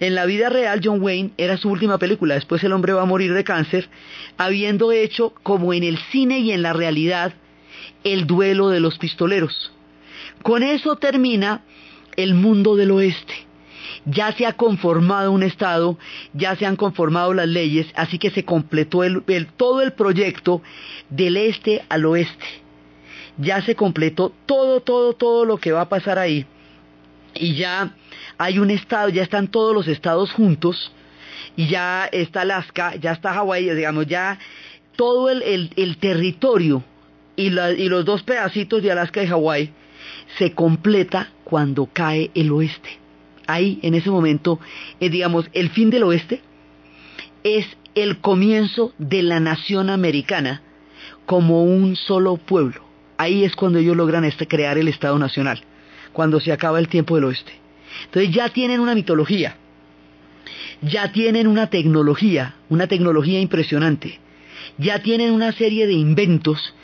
En 0.00 0.14
la 0.14 0.26
vida 0.26 0.48
real 0.48 0.80
John 0.82 1.00
Wayne 1.00 1.30
era 1.36 1.56
su 1.56 1.70
última 1.70 1.98
película, 1.98 2.34
después 2.34 2.62
el 2.64 2.72
hombre 2.72 2.92
va 2.92 3.02
a 3.02 3.06
morir 3.06 3.32
de 3.32 3.44
cáncer, 3.44 3.88
habiendo 4.36 4.92
hecho 4.92 5.32
como 5.42 5.72
en 5.72 5.84
el 5.84 5.98
cine 6.10 6.40
y 6.40 6.50
en 6.50 6.62
la 6.62 6.72
realidad 6.72 7.32
el 8.02 8.26
duelo 8.26 8.70
de 8.70 8.80
los 8.80 8.98
pistoleros. 8.98 9.72
Con 10.42 10.62
eso 10.62 10.96
termina 10.96 11.62
el 12.16 12.34
mundo 12.34 12.76
del 12.76 12.90
oeste 12.90 13.43
ya 14.04 14.32
se 14.32 14.46
ha 14.46 14.52
conformado 14.54 15.32
un 15.32 15.42
Estado, 15.42 15.98
ya 16.32 16.56
se 16.56 16.66
han 16.66 16.76
conformado 16.76 17.34
las 17.34 17.48
leyes, 17.48 17.86
así 17.94 18.18
que 18.18 18.30
se 18.30 18.44
completó 18.44 19.02
todo 19.56 19.82
el 19.82 19.92
proyecto 19.92 20.62
del 21.10 21.36
este 21.36 21.84
al 21.88 22.04
oeste. 22.06 22.44
Ya 23.36 23.62
se 23.62 23.74
completó 23.74 24.32
todo, 24.46 24.80
todo, 24.80 25.14
todo 25.14 25.44
lo 25.44 25.56
que 25.56 25.72
va 25.72 25.82
a 25.82 25.88
pasar 25.88 26.18
ahí. 26.18 26.46
Y 27.34 27.54
ya 27.56 27.94
hay 28.38 28.58
un 28.58 28.70
Estado, 28.70 29.08
ya 29.08 29.22
están 29.22 29.48
todos 29.48 29.74
los 29.74 29.88
estados 29.88 30.32
juntos, 30.32 30.92
y 31.56 31.68
ya 31.68 32.08
está 32.10 32.42
Alaska, 32.42 32.96
ya 32.96 33.12
está 33.12 33.32
Hawái, 33.34 33.74
digamos, 33.74 34.06
ya 34.06 34.38
todo 34.96 35.30
el, 35.30 35.96
territorio 35.98 36.84
y, 37.36 37.46
y 37.46 37.88
los 37.88 38.04
dos 38.04 38.22
pedacitos 38.22 38.82
de 38.82 38.92
Alaska 38.92 39.22
y 39.22 39.26
Hawái 39.26 39.72
se 40.38 40.52
completa 40.52 41.30
cuando 41.44 41.88
cae 41.92 42.30
el 42.34 42.52
oeste 42.52 43.03
ahí 43.46 43.78
en 43.82 43.94
ese 43.94 44.10
momento, 44.10 44.60
es 45.00 45.10
digamos, 45.10 45.48
el 45.52 45.70
fin 45.70 45.90
del 45.90 46.04
oeste 46.04 46.40
es 47.42 47.66
el 47.94 48.18
comienzo 48.18 48.92
de 48.98 49.22
la 49.22 49.40
nación 49.40 49.90
americana 49.90 50.62
como 51.26 51.64
un 51.64 51.96
solo 51.96 52.36
pueblo. 52.36 52.82
Ahí 53.16 53.44
es 53.44 53.54
cuando 53.54 53.78
ellos 53.78 53.96
logran 53.96 54.24
este, 54.24 54.48
crear 54.48 54.78
el 54.78 54.88
Estado 54.88 55.18
Nacional, 55.18 55.62
cuando 56.12 56.40
se 56.40 56.52
acaba 56.52 56.78
el 56.78 56.88
tiempo 56.88 57.14
del 57.14 57.24
oeste. 57.24 57.52
Entonces 58.06 58.34
ya 58.34 58.48
tienen 58.48 58.80
una 58.80 58.94
mitología, 58.94 59.56
ya 60.82 61.12
tienen 61.12 61.46
una 61.46 61.68
tecnología, 61.68 62.56
una 62.68 62.88
tecnología 62.88 63.40
impresionante, 63.40 64.18
ya 64.78 65.00
tienen 65.00 65.30
una 65.32 65.52
serie 65.52 65.86
de 65.86 65.92
inventos 65.92 66.74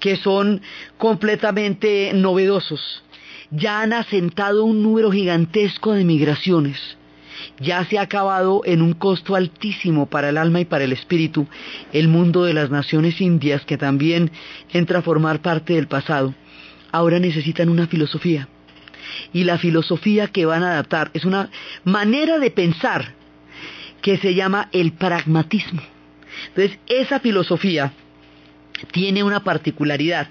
que 0.00 0.16
son 0.16 0.60
completamente 0.98 2.12
novedosos, 2.14 3.04
ya 3.50 3.80
han 3.80 3.92
asentado 3.92 4.64
un 4.64 4.82
número 4.82 5.10
gigantesco 5.10 5.92
de 5.92 6.04
migraciones, 6.04 6.96
ya 7.60 7.84
se 7.84 7.98
ha 7.98 8.02
acabado 8.02 8.62
en 8.64 8.82
un 8.82 8.92
costo 8.92 9.34
altísimo 9.34 10.06
para 10.06 10.28
el 10.28 10.38
alma 10.38 10.60
y 10.60 10.64
para 10.64 10.84
el 10.84 10.92
espíritu 10.92 11.46
el 11.92 12.08
mundo 12.08 12.44
de 12.44 12.54
las 12.54 12.70
naciones 12.70 13.20
indias 13.20 13.64
que 13.64 13.78
también 13.78 14.30
entra 14.72 15.00
a 15.00 15.02
formar 15.02 15.40
parte 15.40 15.74
del 15.74 15.86
pasado. 15.86 16.34
Ahora 16.92 17.18
necesitan 17.18 17.68
una 17.68 17.86
filosofía. 17.86 18.48
Y 19.32 19.44
la 19.44 19.58
filosofía 19.58 20.28
que 20.28 20.46
van 20.46 20.62
a 20.62 20.72
adaptar 20.72 21.10
es 21.14 21.24
una 21.24 21.50
manera 21.84 22.38
de 22.38 22.50
pensar 22.50 23.14
que 24.02 24.18
se 24.18 24.34
llama 24.34 24.68
el 24.72 24.92
pragmatismo. 24.92 25.82
Entonces, 26.48 26.78
esa 26.86 27.20
filosofía 27.20 27.92
tiene 28.92 29.22
una 29.22 29.42
particularidad 29.42 30.28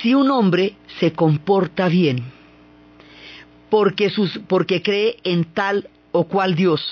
si 0.00 0.14
un 0.14 0.30
hombre 0.30 0.74
se 0.98 1.12
comporta 1.12 1.88
bien 1.88 2.40
porque, 3.70 4.82
cree 4.82 5.16
en 5.22 5.44
tal 5.44 5.88
o 6.12 6.24
cual 6.24 6.54
Dios 6.54 6.84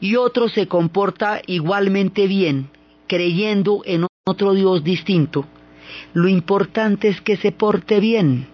y 0.00 0.16
otro 0.16 0.48
se 0.48 0.66
comporta 0.66 1.40
igualmente 1.46 2.26
bien 2.26 2.68
creyendo 3.06 3.82
en 3.84 4.06
otro 4.26 4.54
Dios 4.54 4.82
distinto, 4.82 5.46
lo 6.12 6.28
importante 6.28 7.08
es 7.08 7.20
que 7.20 7.36
se 7.36 7.52
porte 7.52 8.00
bien. 8.00 8.46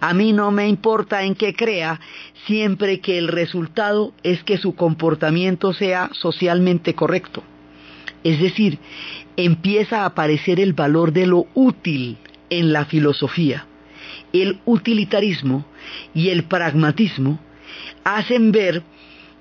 A 0.00 0.12
mí 0.12 0.32
no 0.32 0.50
me 0.50 0.68
importa 0.68 1.24
en 1.24 1.34
qué 1.34 1.54
crea, 1.54 2.00
siempre 2.46 3.00
que 3.00 3.18
el 3.18 3.28
resultado 3.28 4.12
es 4.22 4.42
que 4.42 4.58
su 4.58 4.74
comportamiento 4.74 5.72
sea 5.72 6.10
socialmente 6.12 6.94
correcto. 6.94 7.42
Es 8.24 8.40
decir, 8.40 8.78
empieza 9.36 10.02
a 10.02 10.06
aparecer 10.06 10.58
el 10.58 10.72
valor 10.72 11.12
de 11.12 11.26
lo 11.26 11.46
útil 11.54 12.18
en 12.50 12.72
la 12.72 12.84
filosofía. 12.84 13.66
El 14.32 14.60
utilitarismo 14.64 15.64
y 16.14 16.30
el 16.30 16.44
pragmatismo 16.44 17.40
hacen 18.04 18.52
ver 18.52 18.82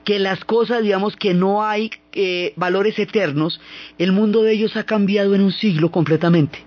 que 0.04 0.20
las 0.20 0.46
cosas, 0.46 0.84
digamos 0.84 1.16
que 1.16 1.34
no 1.34 1.64
hay 1.64 1.92
eh, 2.14 2.54
valores 2.56 2.98
eternos, 3.00 3.60
el 3.98 4.12
mundo 4.12 4.44
de 4.44 4.54
ellos 4.54 4.78
ha 4.78 4.84
cambiado 4.84 5.36
en 5.36 5.42
un 5.42 5.52
siglo 5.52 5.92
completamente. 5.92 6.60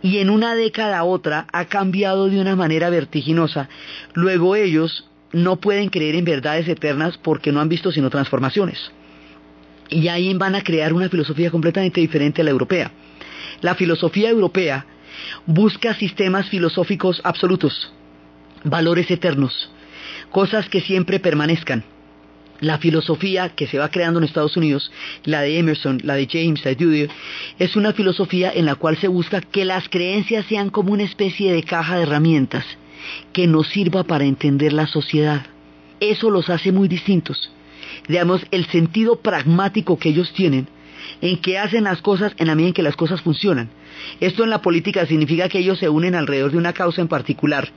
Y 0.00 0.18
en 0.18 0.30
una 0.30 0.54
década 0.54 0.98
a 0.98 1.04
otra 1.04 1.46
ha 1.52 1.66
cambiado 1.66 2.28
de 2.28 2.40
una 2.40 2.56
manera 2.56 2.88
vertiginosa. 2.88 3.68
Luego 4.14 4.56
ellos 4.56 5.08
no 5.32 5.56
pueden 5.56 5.88
creer 5.88 6.14
en 6.14 6.24
verdades 6.24 6.68
eternas 6.68 7.18
porque 7.18 7.52
no 7.52 7.60
han 7.60 7.68
visto 7.68 7.92
sino 7.92 8.10
transformaciones. 8.10 8.92
Y 9.90 10.08
ahí 10.08 10.32
van 10.34 10.54
a 10.54 10.62
crear 10.62 10.92
una 10.92 11.08
filosofía 11.08 11.50
completamente 11.50 12.00
diferente 12.00 12.42
a 12.42 12.44
la 12.44 12.50
europea. 12.50 12.92
La 13.60 13.74
filosofía 13.74 14.30
europea 14.30 14.86
busca 15.46 15.94
sistemas 15.94 16.48
filosóficos 16.48 17.20
absolutos, 17.24 17.92
valores 18.64 19.10
eternos, 19.10 19.70
cosas 20.30 20.68
que 20.68 20.80
siempre 20.80 21.20
permanezcan. 21.20 21.84
la 22.60 22.78
filosofía 22.78 23.50
que 23.50 23.66
se 23.66 23.78
va 23.78 23.88
creando 23.88 24.18
en 24.18 24.24
Estados 24.24 24.56
Unidos, 24.56 24.90
la 25.24 25.42
de 25.42 25.58
Emerson, 25.58 26.00
la 26.02 26.14
de 26.14 26.26
James, 26.26 26.64
la 26.64 26.70
de 26.70 26.76
Dewey, 26.76 27.08
es 27.58 27.76
una 27.76 27.92
filosofía 27.92 28.50
en 28.52 28.66
la 28.66 28.74
cual 28.74 28.96
se 28.96 29.08
busca 29.08 29.40
que 29.40 29.64
las 29.64 29.88
creencias 29.88 30.46
sean 30.46 30.70
como 30.70 30.92
una 30.92 31.04
especie 31.04 31.52
de 31.52 31.62
caja 31.62 31.96
de 31.96 32.02
herramientas 32.02 32.64
que 33.32 33.46
nos 33.46 33.68
sirva 33.68 34.04
para 34.04 34.24
entender 34.24 34.72
la 34.72 34.86
sociedad. 34.86 35.46
Eso 36.00 36.30
los 36.30 36.50
hace 36.50 36.72
muy 36.72 36.88
distintos. 36.88 37.50
Digamos, 38.08 38.44
el 38.50 38.66
sentido 38.66 39.20
pragmático 39.20 39.98
que 39.98 40.10
ellos 40.10 40.32
tienen 40.32 40.68
en 41.20 41.40
que 41.40 41.58
hacen 41.58 41.84
las 41.84 42.02
cosas 42.02 42.32
en 42.38 42.46
la 42.46 42.54
medida 42.54 42.68
en 42.68 42.74
que 42.74 42.82
las 42.82 42.96
cosas 42.96 43.22
funcionan. 43.22 43.70
Esto 44.20 44.44
en 44.44 44.50
la 44.50 44.62
política 44.62 45.06
significa 45.06 45.48
que 45.48 45.58
ellos 45.58 45.78
se 45.78 45.88
unen 45.88 46.14
alrededor 46.14 46.52
de 46.52 46.58
una 46.58 46.72
causa 46.72 47.00
en 47.00 47.08
particular. 47.08 47.68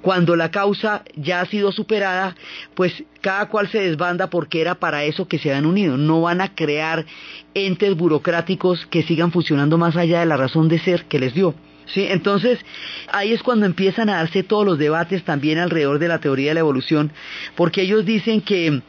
Cuando 0.00 0.36
la 0.36 0.50
causa 0.50 1.02
ya 1.16 1.40
ha 1.40 1.46
sido 1.46 1.72
superada, 1.72 2.36
pues 2.74 3.04
cada 3.20 3.46
cual 3.46 3.68
se 3.68 3.80
desbanda 3.80 4.28
porque 4.28 4.60
era 4.60 4.74
para 4.74 5.04
eso 5.04 5.28
que 5.28 5.38
se 5.38 5.52
han 5.52 5.66
unido. 5.66 5.96
No 5.96 6.20
van 6.22 6.40
a 6.40 6.54
crear 6.54 7.06
entes 7.54 7.96
burocráticos 7.96 8.86
que 8.86 9.02
sigan 9.02 9.32
funcionando 9.32 9.78
más 9.78 9.96
allá 9.96 10.20
de 10.20 10.26
la 10.26 10.36
razón 10.36 10.68
de 10.68 10.78
ser 10.78 11.04
que 11.06 11.18
les 11.18 11.34
dio. 11.34 11.54
¿Sí? 11.86 12.06
Entonces, 12.08 12.60
ahí 13.08 13.32
es 13.32 13.42
cuando 13.42 13.66
empiezan 13.66 14.08
a 14.08 14.16
darse 14.16 14.44
todos 14.44 14.64
los 14.64 14.78
debates 14.78 15.24
también 15.24 15.58
alrededor 15.58 15.98
de 15.98 16.08
la 16.08 16.20
teoría 16.20 16.50
de 16.50 16.54
la 16.54 16.60
evolución, 16.60 17.10
porque 17.56 17.82
ellos 17.82 18.04
dicen 18.06 18.40
que 18.40 18.82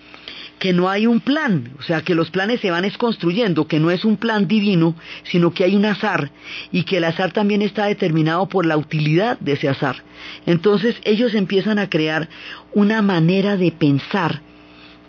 que 0.59 0.73
no 0.73 0.89
hay 0.89 1.07
un 1.07 1.19
plan, 1.19 1.73
o 1.77 1.81
sea, 1.81 2.01
que 2.01 2.15
los 2.15 2.29
planes 2.31 2.61
se 2.61 2.71
van 2.71 2.89
construyendo, 2.91 3.67
que 3.67 3.79
no 3.79 3.91
es 3.91 4.05
un 4.05 4.17
plan 4.17 4.47
divino, 4.47 4.95
sino 5.23 5.53
que 5.53 5.65
hay 5.65 5.75
un 5.75 5.85
azar 5.85 6.31
y 6.71 6.83
que 6.83 6.97
el 6.97 7.03
azar 7.03 7.33
también 7.33 7.61
está 7.61 7.85
determinado 7.85 8.47
por 8.47 8.65
la 8.65 8.77
utilidad 8.77 9.37
de 9.39 9.53
ese 9.53 9.67
azar. 9.67 10.03
Entonces 10.45 10.95
ellos 11.03 11.33
empiezan 11.33 11.79
a 11.79 11.89
crear 11.89 12.29
una 12.73 13.01
manera 13.01 13.57
de 13.57 13.71
pensar 13.71 14.41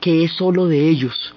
que 0.01 0.25
es 0.25 0.33
solo 0.33 0.67
de 0.67 0.89
ellos 0.89 1.35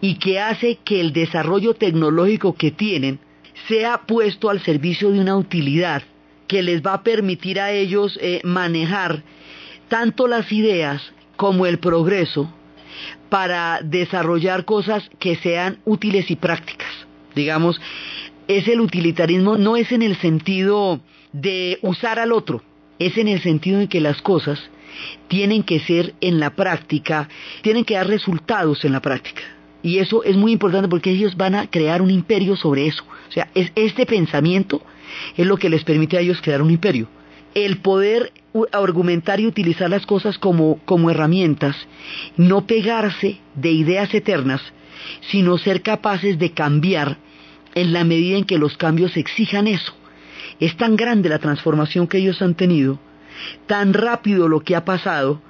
y 0.00 0.14
que 0.14 0.40
hace 0.40 0.78
que 0.84 1.00
el 1.00 1.12
desarrollo 1.12 1.74
tecnológico 1.74 2.54
que 2.54 2.70
tienen 2.70 3.20
sea 3.68 4.02
puesto 4.06 4.48
al 4.48 4.60
servicio 4.62 5.10
de 5.10 5.20
una 5.20 5.36
utilidad 5.36 6.02
que 6.46 6.62
les 6.62 6.82
va 6.82 6.94
a 6.94 7.02
permitir 7.02 7.60
a 7.60 7.72
ellos 7.72 8.18
eh, 8.20 8.40
manejar 8.42 9.22
tanto 9.88 10.26
las 10.26 10.50
ideas 10.50 11.12
como 11.36 11.66
el 11.66 11.78
progreso 11.78 12.52
para 13.30 13.80
desarrollar 13.82 14.64
cosas 14.64 15.08
que 15.18 15.36
sean 15.36 15.78
útiles 15.84 16.30
y 16.30 16.36
prácticas. 16.36 16.90
Digamos, 17.34 17.80
es 18.48 18.68
el 18.68 18.80
utilitarismo, 18.80 19.56
no 19.56 19.76
es 19.76 19.92
en 19.92 20.02
el 20.02 20.16
sentido 20.16 21.00
de 21.32 21.78
usar 21.82 22.18
al 22.18 22.32
otro, 22.32 22.62
es 22.98 23.16
en 23.16 23.28
el 23.28 23.40
sentido 23.40 23.78
de 23.78 23.88
que 23.88 24.00
las 24.00 24.20
cosas 24.20 24.60
tienen 25.28 25.62
que 25.62 25.78
ser 25.80 26.14
en 26.20 26.40
la 26.40 26.50
práctica, 26.50 27.28
tienen 27.62 27.84
que 27.84 27.94
dar 27.94 28.08
resultados 28.08 28.84
en 28.84 28.92
la 28.92 29.00
práctica. 29.00 29.42
Y 29.82 29.98
eso 29.98 30.24
es 30.24 30.36
muy 30.36 30.52
importante 30.52 30.88
porque 30.88 31.10
ellos 31.10 31.36
van 31.36 31.54
a 31.54 31.70
crear 31.70 32.02
un 32.02 32.10
imperio 32.10 32.56
sobre 32.56 32.86
eso. 32.86 33.04
O 33.28 33.32
sea, 33.32 33.48
es, 33.54 33.72
este 33.76 34.04
pensamiento 34.04 34.82
es 35.36 35.46
lo 35.46 35.56
que 35.56 35.70
les 35.70 35.84
permite 35.84 36.18
a 36.18 36.20
ellos 36.20 36.40
crear 36.42 36.60
un 36.60 36.70
imperio. 36.70 37.08
El 37.54 37.78
poder 37.78 38.32
argumentar 38.72 39.40
y 39.40 39.46
utilizar 39.46 39.90
las 39.90 40.06
cosas 40.06 40.38
como, 40.38 40.78
como 40.84 41.10
herramientas, 41.10 41.76
no 42.36 42.66
pegarse 42.66 43.38
de 43.54 43.70
ideas 43.70 44.12
eternas, 44.14 44.60
sino 45.30 45.58
ser 45.58 45.82
capaces 45.82 46.38
de 46.38 46.52
cambiar 46.52 47.18
en 47.74 47.92
la 47.92 48.04
medida 48.04 48.38
en 48.38 48.44
que 48.44 48.58
los 48.58 48.76
cambios 48.76 49.16
exijan 49.16 49.66
eso. 49.66 49.94
Es 50.58 50.76
tan 50.76 50.96
grande 50.96 51.28
la 51.28 51.38
transformación 51.38 52.06
que 52.06 52.18
ellos 52.18 52.42
han 52.42 52.54
tenido, 52.54 52.98
tan 53.66 53.94
rápido 53.94 54.48
lo 54.48 54.60
que 54.60 54.76
ha 54.76 54.84
pasado, 54.84 55.40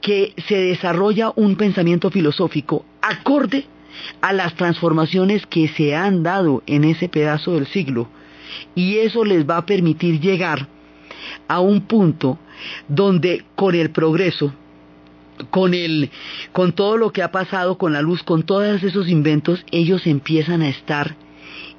que 0.00 0.32
se 0.48 0.56
desarrolla 0.56 1.32
un 1.34 1.56
pensamiento 1.56 2.10
filosófico 2.10 2.84
acorde 3.02 3.66
a 4.20 4.32
las 4.32 4.54
transformaciones 4.54 5.46
que 5.46 5.68
se 5.68 5.94
han 5.94 6.22
dado 6.22 6.62
en 6.66 6.84
ese 6.84 7.08
pedazo 7.08 7.54
del 7.54 7.66
siglo. 7.66 8.08
Y 8.74 8.98
eso 8.98 9.24
les 9.24 9.48
va 9.48 9.58
a 9.58 9.66
permitir 9.66 10.20
llegar 10.20 10.68
a 11.48 11.60
un 11.60 11.82
punto 11.82 12.38
donde 12.88 13.44
con 13.54 13.74
el 13.74 13.90
progreso, 13.90 14.52
con 15.50 15.74
el, 15.74 16.10
con 16.52 16.72
todo 16.72 16.96
lo 16.96 17.12
que 17.12 17.22
ha 17.22 17.32
pasado 17.32 17.76
con 17.78 17.92
la 17.92 18.02
luz, 18.02 18.22
con 18.22 18.42
todos 18.42 18.82
esos 18.82 19.08
inventos, 19.08 19.64
ellos 19.70 20.06
empiezan 20.06 20.62
a 20.62 20.68
estar 20.68 21.16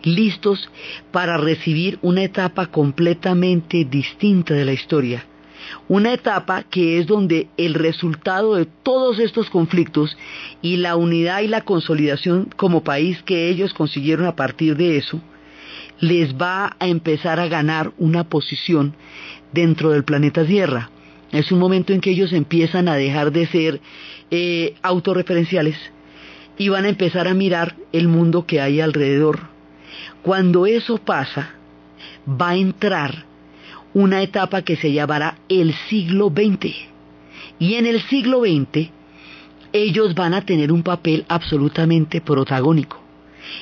listos 0.03 0.69
para 1.11 1.37
recibir 1.37 1.99
una 2.01 2.23
etapa 2.23 2.67
completamente 2.67 3.85
distinta 3.85 4.53
de 4.53 4.65
la 4.65 4.73
historia. 4.73 5.25
Una 5.87 6.13
etapa 6.13 6.63
que 6.63 6.99
es 6.99 7.07
donde 7.07 7.47
el 7.57 7.73
resultado 7.73 8.55
de 8.55 8.65
todos 8.65 9.17
estos 9.17 9.49
conflictos 9.49 10.15
y 10.61 10.77
la 10.77 10.95
unidad 10.95 11.41
y 11.41 11.47
la 11.47 11.61
consolidación 11.61 12.49
como 12.55 12.83
país 12.83 13.23
que 13.23 13.49
ellos 13.49 13.73
consiguieron 13.73 14.27
a 14.27 14.35
partir 14.35 14.77
de 14.77 14.97
eso, 14.97 15.21
les 15.99 16.35
va 16.35 16.75
a 16.79 16.87
empezar 16.87 17.39
a 17.39 17.47
ganar 17.47 17.93
una 17.97 18.25
posición 18.25 18.95
dentro 19.55 19.89
del 19.89 20.03
planeta 20.03 20.45
Tierra. 20.45 20.91
Es 21.31 21.51
un 21.51 21.57
momento 21.57 21.91
en 21.93 22.01
que 22.01 22.11
ellos 22.11 22.31
empiezan 22.33 22.87
a 22.87 22.95
dejar 22.95 23.31
de 23.31 23.47
ser 23.47 23.81
eh, 24.29 24.75
autorreferenciales 24.83 25.75
y 26.57 26.69
van 26.69 26.85
a 26.85 26.89
empezar 26.89 27.27
a 27.27 27.33
mirar 27.33 27.75
el 27.91 28.07
mundo 28.07 28.45
que 28.45 28.61
hay 28.61 28.79
alrededor. 28.79 29.39
Cuando 30.21 30.67
eso 30.67 30.99
pasa, 30.99 31.55
va 32.29 32.49
a 32.49 32.55
entrar 32.55 33.25
una 33.93 34.21
etapa 34.21 34.61
que 34.61 34.75
se 34.75 34.91
llamará 34.91 35.39
el 35.49 35.73
siglo 35.89 36.29
XX. 36.29 36.75
Y 37.57 37.75
en 37.75 37.85
el 37.85 38.01
siglo 38.01 38.41
XX, 38.41 38.89
ellos 39.71 40.13
van 40.15 40.33
a 40.33 40.45
tener 40.45 40.71
un 40.71 40.83
papel 40.83 41.25
absolutamente 41.29 42.21
protagónico. 42.21 43.01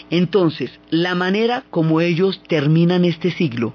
Entonces, 0.10 0.72
la 0.90 1.14
manera 1.14 1.64
como 1.70 2.02
ellos 2.02 2.42
terminan 2.48 3.06
este 3.06 3.32
siglo 3.32 3.74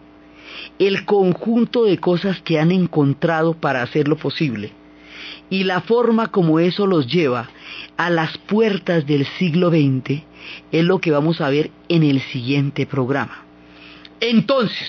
el 0.78 1.04
conjunto 1.04 1.84
de 1.84 1.98
cosas 1.98 2.40
que 2.42 2.58
han 2.58 2.70
encontrado 2.70 3.54
para 3.54 3.82
hacerlo 3.82 4.16
posible 4.16 4.72
y 5.50 5.64
la 5.64 5.80
forma 5.80 6.28
como 6.28 6.60
eso 6.60 6.86
los 6.86 7.06
lleva 7.06 7.48
a 7.96 8.10
las 8.10 8.36
puertas 8.38 9.06
del 9.06 9.26
siglo 9.38 9.70
XX 9.70 10.22
es 10.72 10.84
lo 10.84 11.00
que 11.00 11.10
vamos 11.10 11.40
a 11.40 11.50
ver 11.50 11.70
en 11.88 12.02
el 12.02 12.20
siguiente 12.20 12.86
programa. 12.86 13.44
Entonces, 14.20 14.88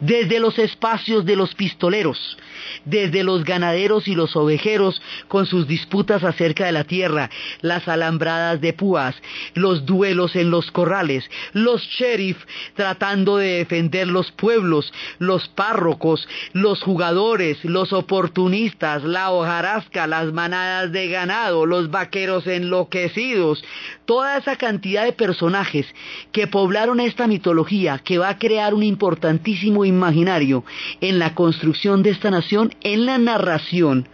desde 0.00 0.40
los 0.40 0.58
espacios 0.58 1.24
de 1.24 1.36
los 1.36 1.54
pistoleros, 1.54 2.36
desde 2.84 3.24
los 3.24 3.44
ganaderos 3.44 4.08
y 4.08 4.14
los 4.14 4.36
ovejeros 4.36 5.00
con 5.28 5.46
sus 5.46 5.66
disputas 5.66 6.24
acerca 6.24 6.66
de 6.66 6.72
la 6.72 6.84
tierra, 6.84 7.30
las 7.60 7.88
alambradas 7.88 8.60
de 8.60 8.72
púas, 8.72 9.14
los 9.54 9.86
duelos 9.86 10.36
en 10.36 10.50
los 10.50 10.70
corrales, 10.70 11.24
los 11.52 11.82
sheriff 11.82 12.38
tratando 12.74 13.36
de 13.36 13.58
defender 13.58 14.08
los 14.08 14.30
pueblos, 14.32 14.92
los 15.18 15.48
párrocos, 15.48 16.28
los 16.52 16.82
jugadores, 16.82 17.64
los 17.64 17.92
oportunistas, 17.92 19.02
la 19.04 19.30
hojarasca, 19.30 20.06
las 20.06 20.32
manadas 20.32 20.92
de 20.92 21.08
ganado, 21.08 21.66
los 21.66 21.90
vaqueros 21.90 22.46
enloquecidos, 22.46 23.64
toda 24.04 24.36
esa 24.36 24.56
cantidad 24.56 25.04
de 25.04 25.12
personajes 25.12 25.86
que 26.32 26.46
poblaron 26.46 27.00
esta 27.00 27.26
mitología 27.26 27.98
que 27.98 28.18
va 28.18 28.30
a 28.30 28.38
crear 28.38 28.74
un 28.74 28.82
importantísimo 28.82 29.84
imaginario 29.84 30.64
en 31.00 31.18
la 31.18 31.34
construcción 31.34 32.02
de 32.02 32.10
esta 32.10 32.30
nación 32.30 32.49
en 32.82 33.06
la 33.06 33.18
narración, 33.18 34.08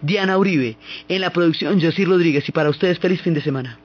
Diana 0.00 0.38
Uribe, 0.38 0.76
en 1.08 1.20
la 1.20 1.30
producción, 1.30 1.80
José 1.80 2.04
Rodríguez. 2.04 2.48
Y 2.48 2.52
para 2.52 2.70
ustedes, 2.70 2.98
feliz 2.98 3.20
fin 3.20 3.34
de 3.34 3.42
semana. 3.42 3.78